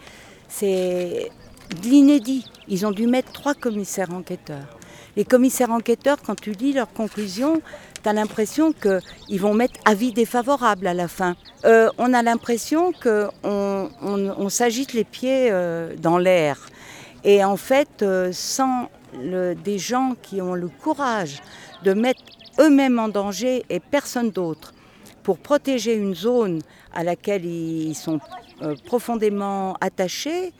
[0.48, 1.30] c'est
[1.70, 2.44] de l'inédit.
[2.68, 4.78] Ils ont dû mettre trois commissaires enquêteurs.
[5.16, 7.60] Les commissaires enquêteurs, quand tu lis leurs conclusions,
[8.02, 11.36] tu as l'impression qu'ils vont mettre avis défavorable à la fin.
[11.64, 16.68] Euh, on a l'impression qu'on on, on s'agite les pieds euh, dans l'air.
[17.24, 21.42] Et en fait, euh, sans des gens qui ont le courage
[21.82, 22.22] de mettre
[22.60, 24.72] eux-mêmes en danger et personne d'autre
[25.24, 26.62] pour protéger une zone
[26.94, 28.20] à laquelle ils sont
[28.86, 30.52] profondément attachés.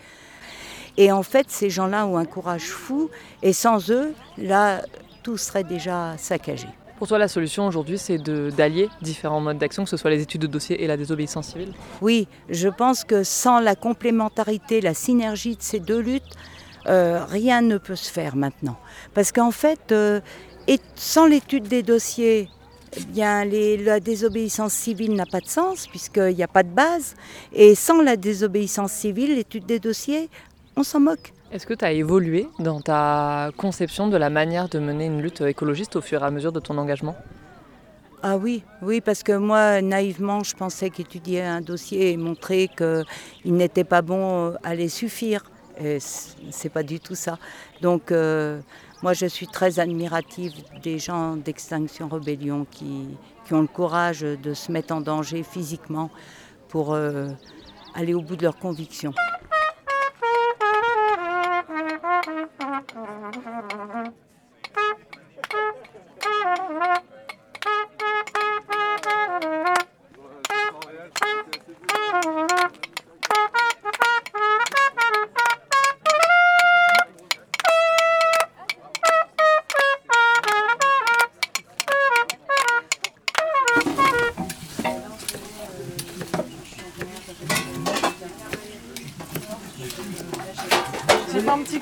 [0.96, 3.08] Et en fait, ces gens-là ont un courage fou
[3.40, 4.82] et sans eux, là,
[5.22, 6.66] tout serait déjà saccagé.
[7.00, 10.42] Pour toi, la solution aujourd'hui, c'est d'allier différents modes d'action, que ce soit les études
[10.42, 11.72] de dossier et la désobéissance civile?
[12.02, 16.36] Oui, je pense que sans la complémentarité, la synergie de ces deux luttes,
[16.88, 18.76] euh, rien ne peut se faire maintenant.
[19.14, 20.20] Parce qu'en fait, euh,
[20.94, 22.50] sans l'étude des dossiers,
[23.16, 27.14] eh la désobéissance civile n'a pas de sens puisqu'il n'y a pas de base.
[27.54, 30.28] Et sans la désobéissance civile, l'étude des dossiers,
[30.76, 31.32] on s'en moque.
[31.52, 35.40] Est-ce que tu as évolué dans ta conception de la manière de mener une lutte
[35.40, 37.16] écologiste au fur et à mesure de ton engagement?
[38.22, 43.54] Ah oui, oui, parce que moi, naïvement, je pensais qu'étudier un dossier et montrer qu'il
[43.54, 45.42] n'était pas bon allait suffire.
[45.82, 47.36] Et c'est pas du tout ça.
[47.80, 48.60] Donc, euh,
[49.02, 53.08] moi, je suis très admirative des gens d'Extinction Rebellion qui,
[53.44, 56.10] qui, ont le courage de se mettre en danger physiquement
[56.68, 57.28] pour euh,
[57.94, 59.14] aller au bout de leurs convictions.
[62.80, 62.84] Un
[72.68, 72.89] petit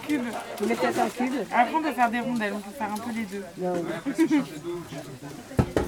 [0.08, 0.22] cube.
[0.60, 3.24] Vous mettez un cube Avant de faire des rondelles, on peut faire un peu les
[3.24, 3.44] deux.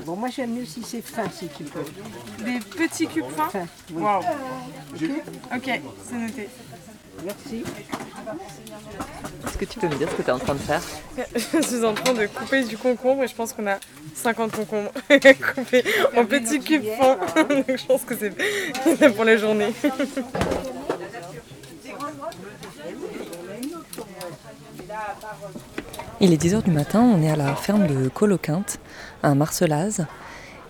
[0.04, 1.80] bon, moi j'aime mieux si c'est fin, si tu peux.
[2.44, 4.02] Des petits cubes fins Fin, oui.
[4.02, 4.22] Waouh.
[5.54, 6.48] Ok, c'est noté.
[7.24, 7.64] Merci.
[9.46, 10.82] Est-ce que tu peux me dire ce que tu es en train de faire?
[11.36, 13.78] Je suis en train de couper du concombre et je pense qu'on a
[14.14, 14.92] 50 concombres
[15.54, 15.84] coupés
[16.16, 17.18] en petits cubes fins.
[17.48, 19.72] Donc je pense que c'est pour la journée.
[26.20, 28.78] Il est 10h du matin, on est à la ferme de Coloquinte,
[29.22, 30.06] à Marcelaz,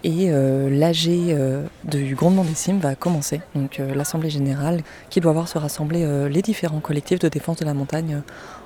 [0.03, 5.21] et euh, l'AG euh, du Grondement des Cimes va commencer, donc euh, l'Assemblée Générale, qui
[5.21, 8.23] doit voir se rassembler les différents collectifs de défense de la montagne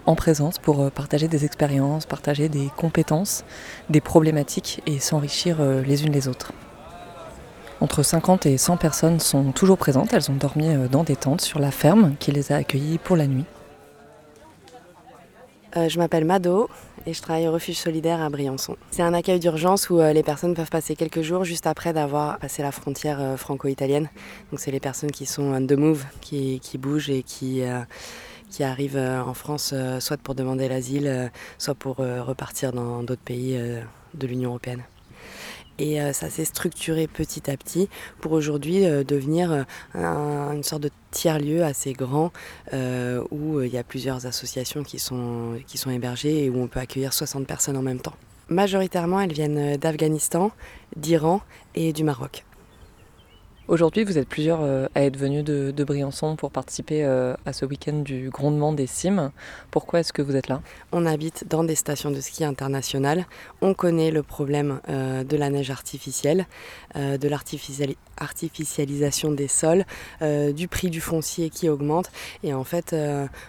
[0.06, 3.44] en présence pour partager des expériences, partager des compétences,
[3.88, 6.52] des problématiques et s'enrichir les unes les autres.
[7.80, 11.40] Entre 50 et 100 personnes sont toujours présentes, elles ont dormi euh, dans des tentes
[11.40, 13.44] sur la ferme qui les a accueillies pour la nuit.
[15.76, 16.70] Euh, je m'appelle Mado
[17.04, 18.76] et je travaille au refuge solidaire à Briançon.
[18.92, 22.38] C'est un accueil d'urgence où euh, les personnes peuvent passer quelques jours juste après d'avoir
[22.38, 24.08] passé la frontière franco-italienne.
[24.50, 27.62] Donc c'est les personnes qui sont on the move, qui, bougent et qui,
[28.60, 33.58] arrivent en France soit pour demander l'asile, soit pour repartir dans d'autres pays
[34.14, 34.84] de l'Union européenne.
[35.78, 37.88] Et euh, ça s'est structuré petit à petit
[38.20, 39.62] pour aujourd'hui euh, devenir euh,
[39.94, 42.32] un- une sorte de tiers-lieu assez grand
[42.72, 45.56] où il y a plusieurs associations qui sont,
[45.90, 48.14] hébergées et où on peut accueillir 60 personnes en même temps.
[48.48, 50.50] Majoritairement, elles viennent d'Afghanistan,
[50.96, 51.40] d'Iran
[51.74, 52.44] et du Maroc.
[53.66, 57.64] Aujourd'hui, vous êtes plusieurs euh, à être venus de, Briançon pour participer euh, à ce
[57.64, 59.30] week-end du grondement des cimes.
[59.70, 60.60] Pourquoi est-ce que vous êtes là?
[60.92, 63.24] On habite dans des stations de ski internationales.
[63.62, 66.46] On connaît le problème euh, de la neige artificielle,
[66.94, 69.86] de l'artificiali- artificialisation des sols,
[70.20, 72.12] du prix du foncier qui augmente.
[72.42, 72.94] Et en fait,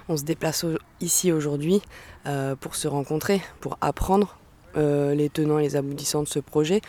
[0.07, 0.66] on se déplace
[1.01, 1.82] ici aujourd'hui
[2.61, 4.38] pour se rencontrer, pour apprendre
[4.76, 6.82] les tenants et les aboutissants de ce projet.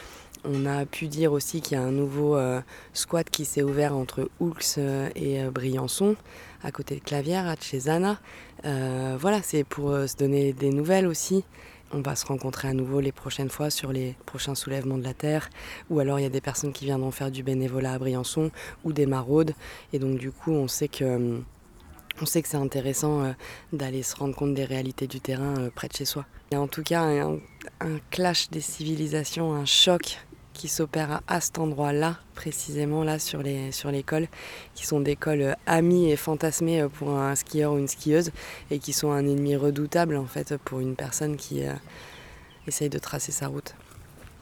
[0.48, 2.60] On a pu dire aussi qu'il y a un nouveau euh,
[2.92, 6.14] squat qui s'est ouvert entre Oulx euh, et euh, Briançon,
[6.62, 8.18] à côté de Clavière, à.
[8.64, 11.44] Euh, voilà, c'est pour se donner des nouvelles aussi.
[11.90, 15.14] On va se rencontrer à nouveau les prochaines fois sur les prochains soulèvements de la
[15.14, 15.50] Terre.
[15.90, 18.52] Ou alors il y a des personnes qui viendront faire du bénévolat à Briançon
[18.84, 19.52] ou des maraudes.
[19.92, 21.40] Et donc du coup, on sait que...
[22.20, 23.34] on sait que c'est intéressant
[23.72, 26.24] d'aller se rendre compte des réalités du terrain près de chez soi.
[26.50, 30.18] Il y a en tout cas un clash des civilisations, un choc
[30.56, 34.26] qui s'opère à, cet endroit-là, précisément là sur les sur l'école,
[34.74, 38.32] qui sont des cols euh, amis et fantasmés euh, pour un skieur ou une skieuse,
[38.70, 41.72] et qui sont un ennemi redoutable en fait pour une personne qui euh,
[42.66, 43.74] essaye de tracer sa route.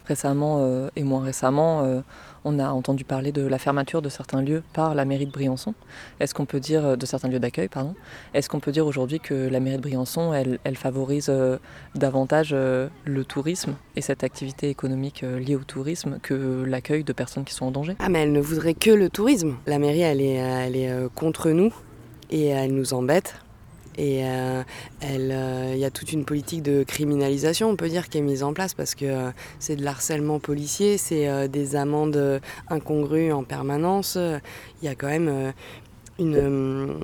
[0.07, 2.03] Récemment et moins récemment,
[2.45, 5.75] on a entendu parler de la fermeture de certains lieux par la mairie de Briançon.
[6.21, 7.95] Est-ce qu'on peut dire euh, de certains lieux d'accueil, pardon
[8.35, 11.59] Est-ce qu'on peut dire aujourd'hui que la mairie de Briançon, elle, favorise euh,
[11.95, 17.45] davantage euh, le tourisme et cette activité économique liée au tourisme que l'accueil de personnes
[17.45, 17.97] qui sont en danger?
[17.99, 19.57] Ah mais elle ne voudrait que le tourisme.
[19.67, 21.73] La mairie elle est, contre nous
[22.31, 23.44] et elle nous embête.
[23.97, 24.63] Et euh,
[25.05, 28.43] euh, il y a toute une politique de criminalisation, on peut dire, qui est mise
[28.43, 34.17] en place parce que euh, c'est de l'harcèlement policier, c'est des amendes incongrues en permanence.
[34.17, 35.53] Il y a quand même
[36.19, 36.99] une,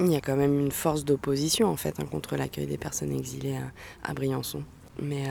[0.00, 3.12] il y a quand même une force d'opposition en fait hein, contre l'accueil des personnes
[3.12, 3.58] exilées
[4.02, 4.62] à, Briançon.
[5.00, 5.24] Mais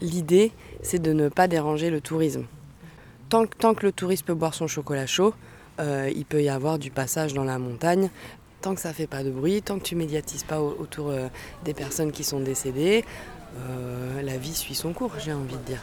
[0.00, 2.44] l'idée, c'est de ne pas déranger le tourisme.
[3.28, 5.34] Tant, que le touriste peut boire son chocolat chaud,
[5.80, 8.10] il peut y avoir du passage dans la montagne.
[8.66, 11.28] Tant que ça fait pas de bruit, tant que tu médiatises pas autour euh,
[11.64, 13.04] des personnes qui sont décédées,
[14.24, 15.78] la vie suit son cours, j'ai envie de dire.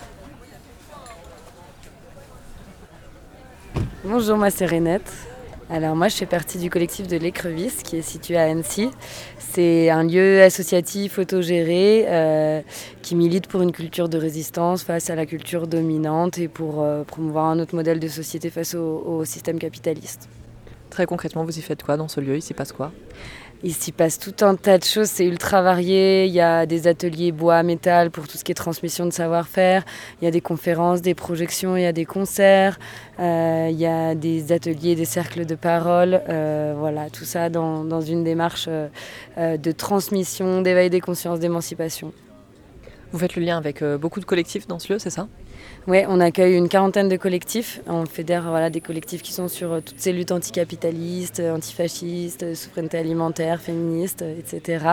[4.04, 5.10] Bonjour, moi c'est Renette.
[5.70, 8.90] Alors moi je fais partie du collectif de l'écrevisse qui est situé à Annecy.
[9.40, 12.62] C'est un lieu associatif autogéré euh,
[13.02, 17.06] qui milite pour une culture de résistance face à la culture dominante et pour euh,
[17.06, 20.28] promouvoir un autre modèle de société face au système capitaliste.
[20.94, 22.36] Très concrètement, vous y faites quoi dans ce lieu?
[22.36, 22.92] Il s'y passe quoi?
[23.64, 26.28] Il s'y passe tout un tas de choses, c'est ultra varié.
[26.28, 29.86] Il y a des ateliers bois, métal pour tout ce qui est transmission de savoir-faire.
[30.22, 32.78] Il y a des conférences, des projections, il y a des concerts.
[33.20, 36.22] Euh, il y a des ateliers, des cercles de parole.
[36.30, 42.14] Euh, voilà, tout ça dans, dans une démarche euh, de transmission, d'éveil des consciences, d'émancipation.
[43.12, 45.28] Vous faites le lien avec beaucoup de collectifs dans ce lieu, c'est ça?
[45.86, 47.82] Oui, on accueille une quarantaine de collectifs.
[47.88, 52.44] On fédère voilà, des collectifs qui sont sur euh, toutes ces luttes anticapitalistes, euh, antifascistes,
[52.44, 54.86] euh, souveraineté alimentaire, féministes, etc.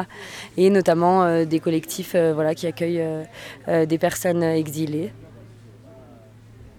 [0.57, 3.05] Et notamment des collectifs voilà, qui accueillent
[3.69, 5.13] des personnes exilées.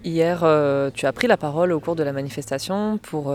[0.04, 0.40] Hier,
[0.94, 3.34] tu as pris la parole au cours de la manifestation pour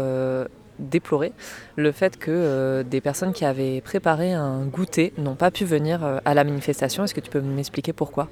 [0.79, 1.33] déplorer
[1.77, 6.05] le fait que euh, des personnes qui avaient préparé un goûter n'ont pas pu venir
[6.05, 7.05] euh, à la manifestation.
[7.05, 8.29] Est-ce que tu peux m'expliquer pourquoi?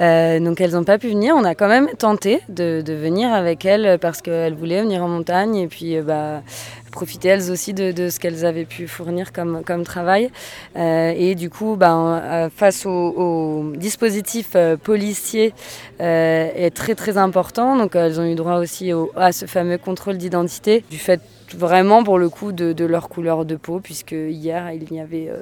[0.00, 1.34] Euh, Donc elles n'ont pas pu venir.
[1.36, 5.56] On a quand même tenté de, venir avec elles parce qu'elles voulaient venir en montagne
[5.56, 6.42] et puis bah,
[6.90, 10.30] profiter elles aussi de, ce qu'elles avaient pu fournir comme, travail.
[10.74, 15.54] et du coup, bah, face au, dispositif policier
[16.00, 17.76] est très très important.
[17.76, 21.20] Donc elles ont eu droit aussi à ce fameux contrôle d'identité du fait
[21.54, 25.40] vraiment pour le coup de, leur couleur de peau, puisque hier il n'y avait euh,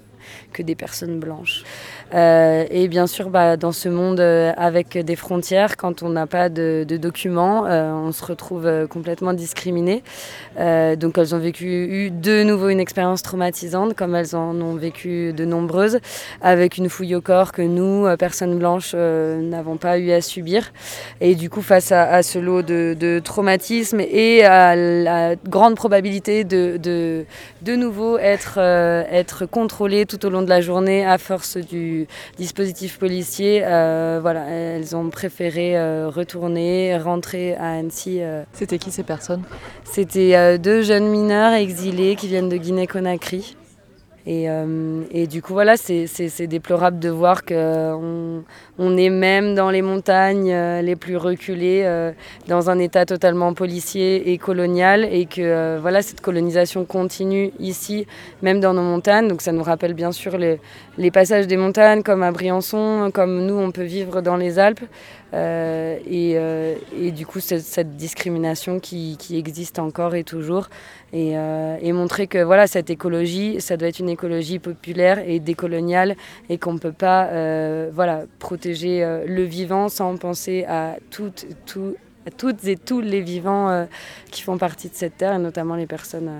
[0.52, 1.64] que des personnes blanches.
[2.14, 6.26] Euh, et bien sûr, bah, dans ce monde euh, avec des frontières, quand on n'a
[6.26, 10.02] pas de, documents, on se retrouve complètement discriminé.
[10.56, 15.32] donc elles ont vécu eu de nouveau une expérience traumatisante, comme elles en ont vécu
[15.32, 15.98] de nombreuses,
[16.40, 20.72] avec une fouille au corps que nous, personnes blanches, n'avons pas eu à subir.
[21.20, 26.44] Et du coup, face à, ce lot de, de traumatisme et à la grande probabilité
[26.44, 31.95] de, de, nouveau être, être contrôlées tout au long de la journée à force du
[32.36, 33.62] dispositif policier.
[33.64, 38.18] Euh, voilà, elles ont préféré euh, retourner, rentrer à Annecy.
[38.20, 38.42] Euh.
[38.52, 39.42] C'était qui ces personnes?
[39.84, 43.56] C'était deux jeunes mineurs exilés qui viennent de Guinée-Conakry.
[44.26, 44.48] Et,
[45.12, 48.42] et, du coup, voilà, c'est déplorable de voir qu'on
[48.76, 50.52] on est même dans les montagnes
[50.82, 52.10] les plus reculées,
[52.48, 58.06] dans un état totalement policier et colonial, et que voilà, cette colonisation continue ici,
[58.42, 59.28] même dans nos montagnes.
[59.28, 60.58] Donc ça nous rappelle bien sûr les,
[60.98, 64.84] les passages des montagnes, comme à Briançon, comme nous, on peut vivre dans les Alpes.
[65.34, 70.68] Euh, euh, et, du coup, cette, discrimination qui, existe encore et toujours.
[71.16, 76.14] Euh, et, montrer que voilà, cette écologie, ça doit être une écologie populaire et décoloniale
[76.50, 77.30] et qu'on ne peut pas
[77.90, 81.46] voilà, protéger le vivant sans penser à toutes,
[82.36, 83.86] toutes et tous les vivants
[84.30, 86.30] qui font partie de cette terre, et notamment les personnes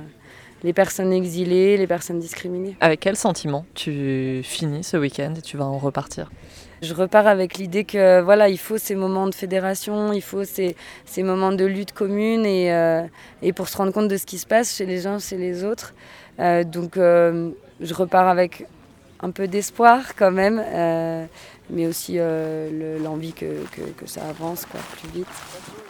[0.62, 2.76] les personnes exilées, les personnes discriminées.
[2.80, 6.30] Avec quel sentiment tu finis ce week-end et tu vas en repartir?
[6.82, 10.76] Je repars avec l'idée que voilà, il faut ces moments de fédération, il faut ces,
[11.04, 13.02] ces moments de lutte commune et, euh,
[13.42, 15.64] et, pour se rendre compte de ce qui se passe chez les uns, chez les
[15.64, 15.94] autres.
[16.38, 17.50] Euh, donc euh,
[17.80, 18.66] je repars avec
[19.20, 20.62] un peu d'espoir quand même,
[21.70, 22.18] mais aussi
[23.02, 25.85] l'envie que, que, que, ça avance quoi, plus vite.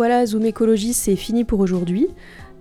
[0.00, 2.08] Voilà, Zoom Écologie, c'est fini pour aujourd'hui.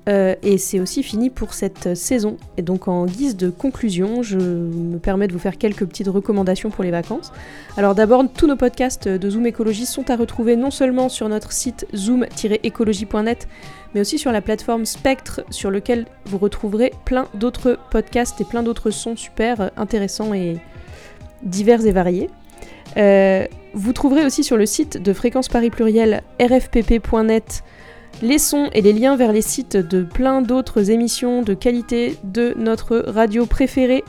[0.09, 2.35] Euh, et c'est aussi fini pour cette saison.
[2.57, 6.69] Et donc en guise de conclusion, je me permets de vous faire quelques petites recommandations
[6.69, 7.31] pour les vacances.
[7.77, 11.53] Alors d'abord, tous nos podcasts de Zoom Écologie sont à retrouver non seulement sur notre
[11.53, 13.47] site zoom-écologie.net,
[13.95, 18.63] mais aussi sur la plateforme Spectre, sur lequel vous retrouverez plein d'autres podcasts et plein
[18.63, 20.57] d'autres sons super intéressants et
[21.43, 22.29] divers et variés.
[22.97, 27.63] Euh, vous trouverez aussi sur le site de Fréquence Paris Pluriel rfpp.net
[28.21, 32.53] les sons et les liens vers les sites de plein d'autres émissions de qualité de
[32.57, 34.03] notre radio préférée.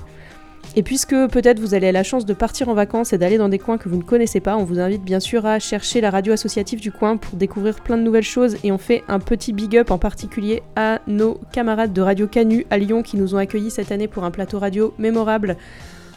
[0.77, 3.59] Et puisque peut-être vous allez la chance de partir en vacances et d'aller dans des
[3.59, 6.33] coins que vous ne connaissez pas, on vous invite bien sûr à chercher la radio
[6.33, 9.77] associative du coin pour découvrir plein de nouvelles choses et on fait un petit big
[9.77, 13.71] up en particulier à nos camarades de Radio Canu à Lyon qui nous ont accueillis
[13.71, 15.57] cette année pour un plateau radio mémorable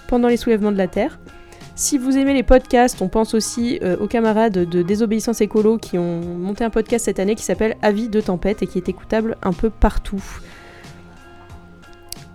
[0.07, 1.20] pendant les soulèvements de la Terre.
[1.76, 5.97] Si vous aimez les podcasts, on pense aussi euh, aux camarades de Désobéissance Écolo qui
[5.97, 9.38] ont monté un podcast cette année qui s'appelle Avis de tempête et qui est écoutable
[9.41, 10.24] un peu partout.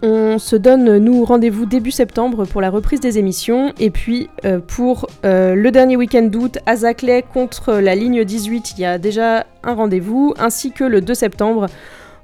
[0.03, 3.73] On se donne, nous, rendez-vous début septembre pour la reprise des émissions.
[3.79, 8.75] Et puis, euh, pour euh, le dernier week-end d'août, à Zaclay contre la ligne 18,
[8.77, 11.67] il y a déjà un rendez-vous, ainsi que le 2 septembre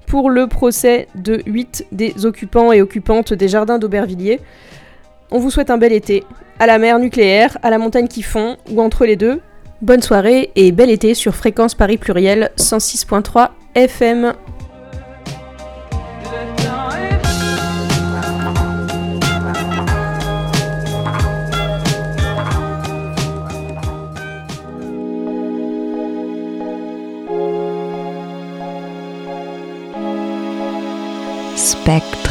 [0.06, 4.40] pour le procès de 8 des occupants et occupantes des jardins d'Aubervilliers
[5.30, 6.24] on vous souhaite un bel été,
[6.58, 9.40] à la mer nucléaire, à la montagne qui fond, ou entre les deux.
[9.82, 14.34] Bonne soirée et bel été sur Fréquence Paris Pluriel 106.3 FM.
[31.56, 32.23] Spectre.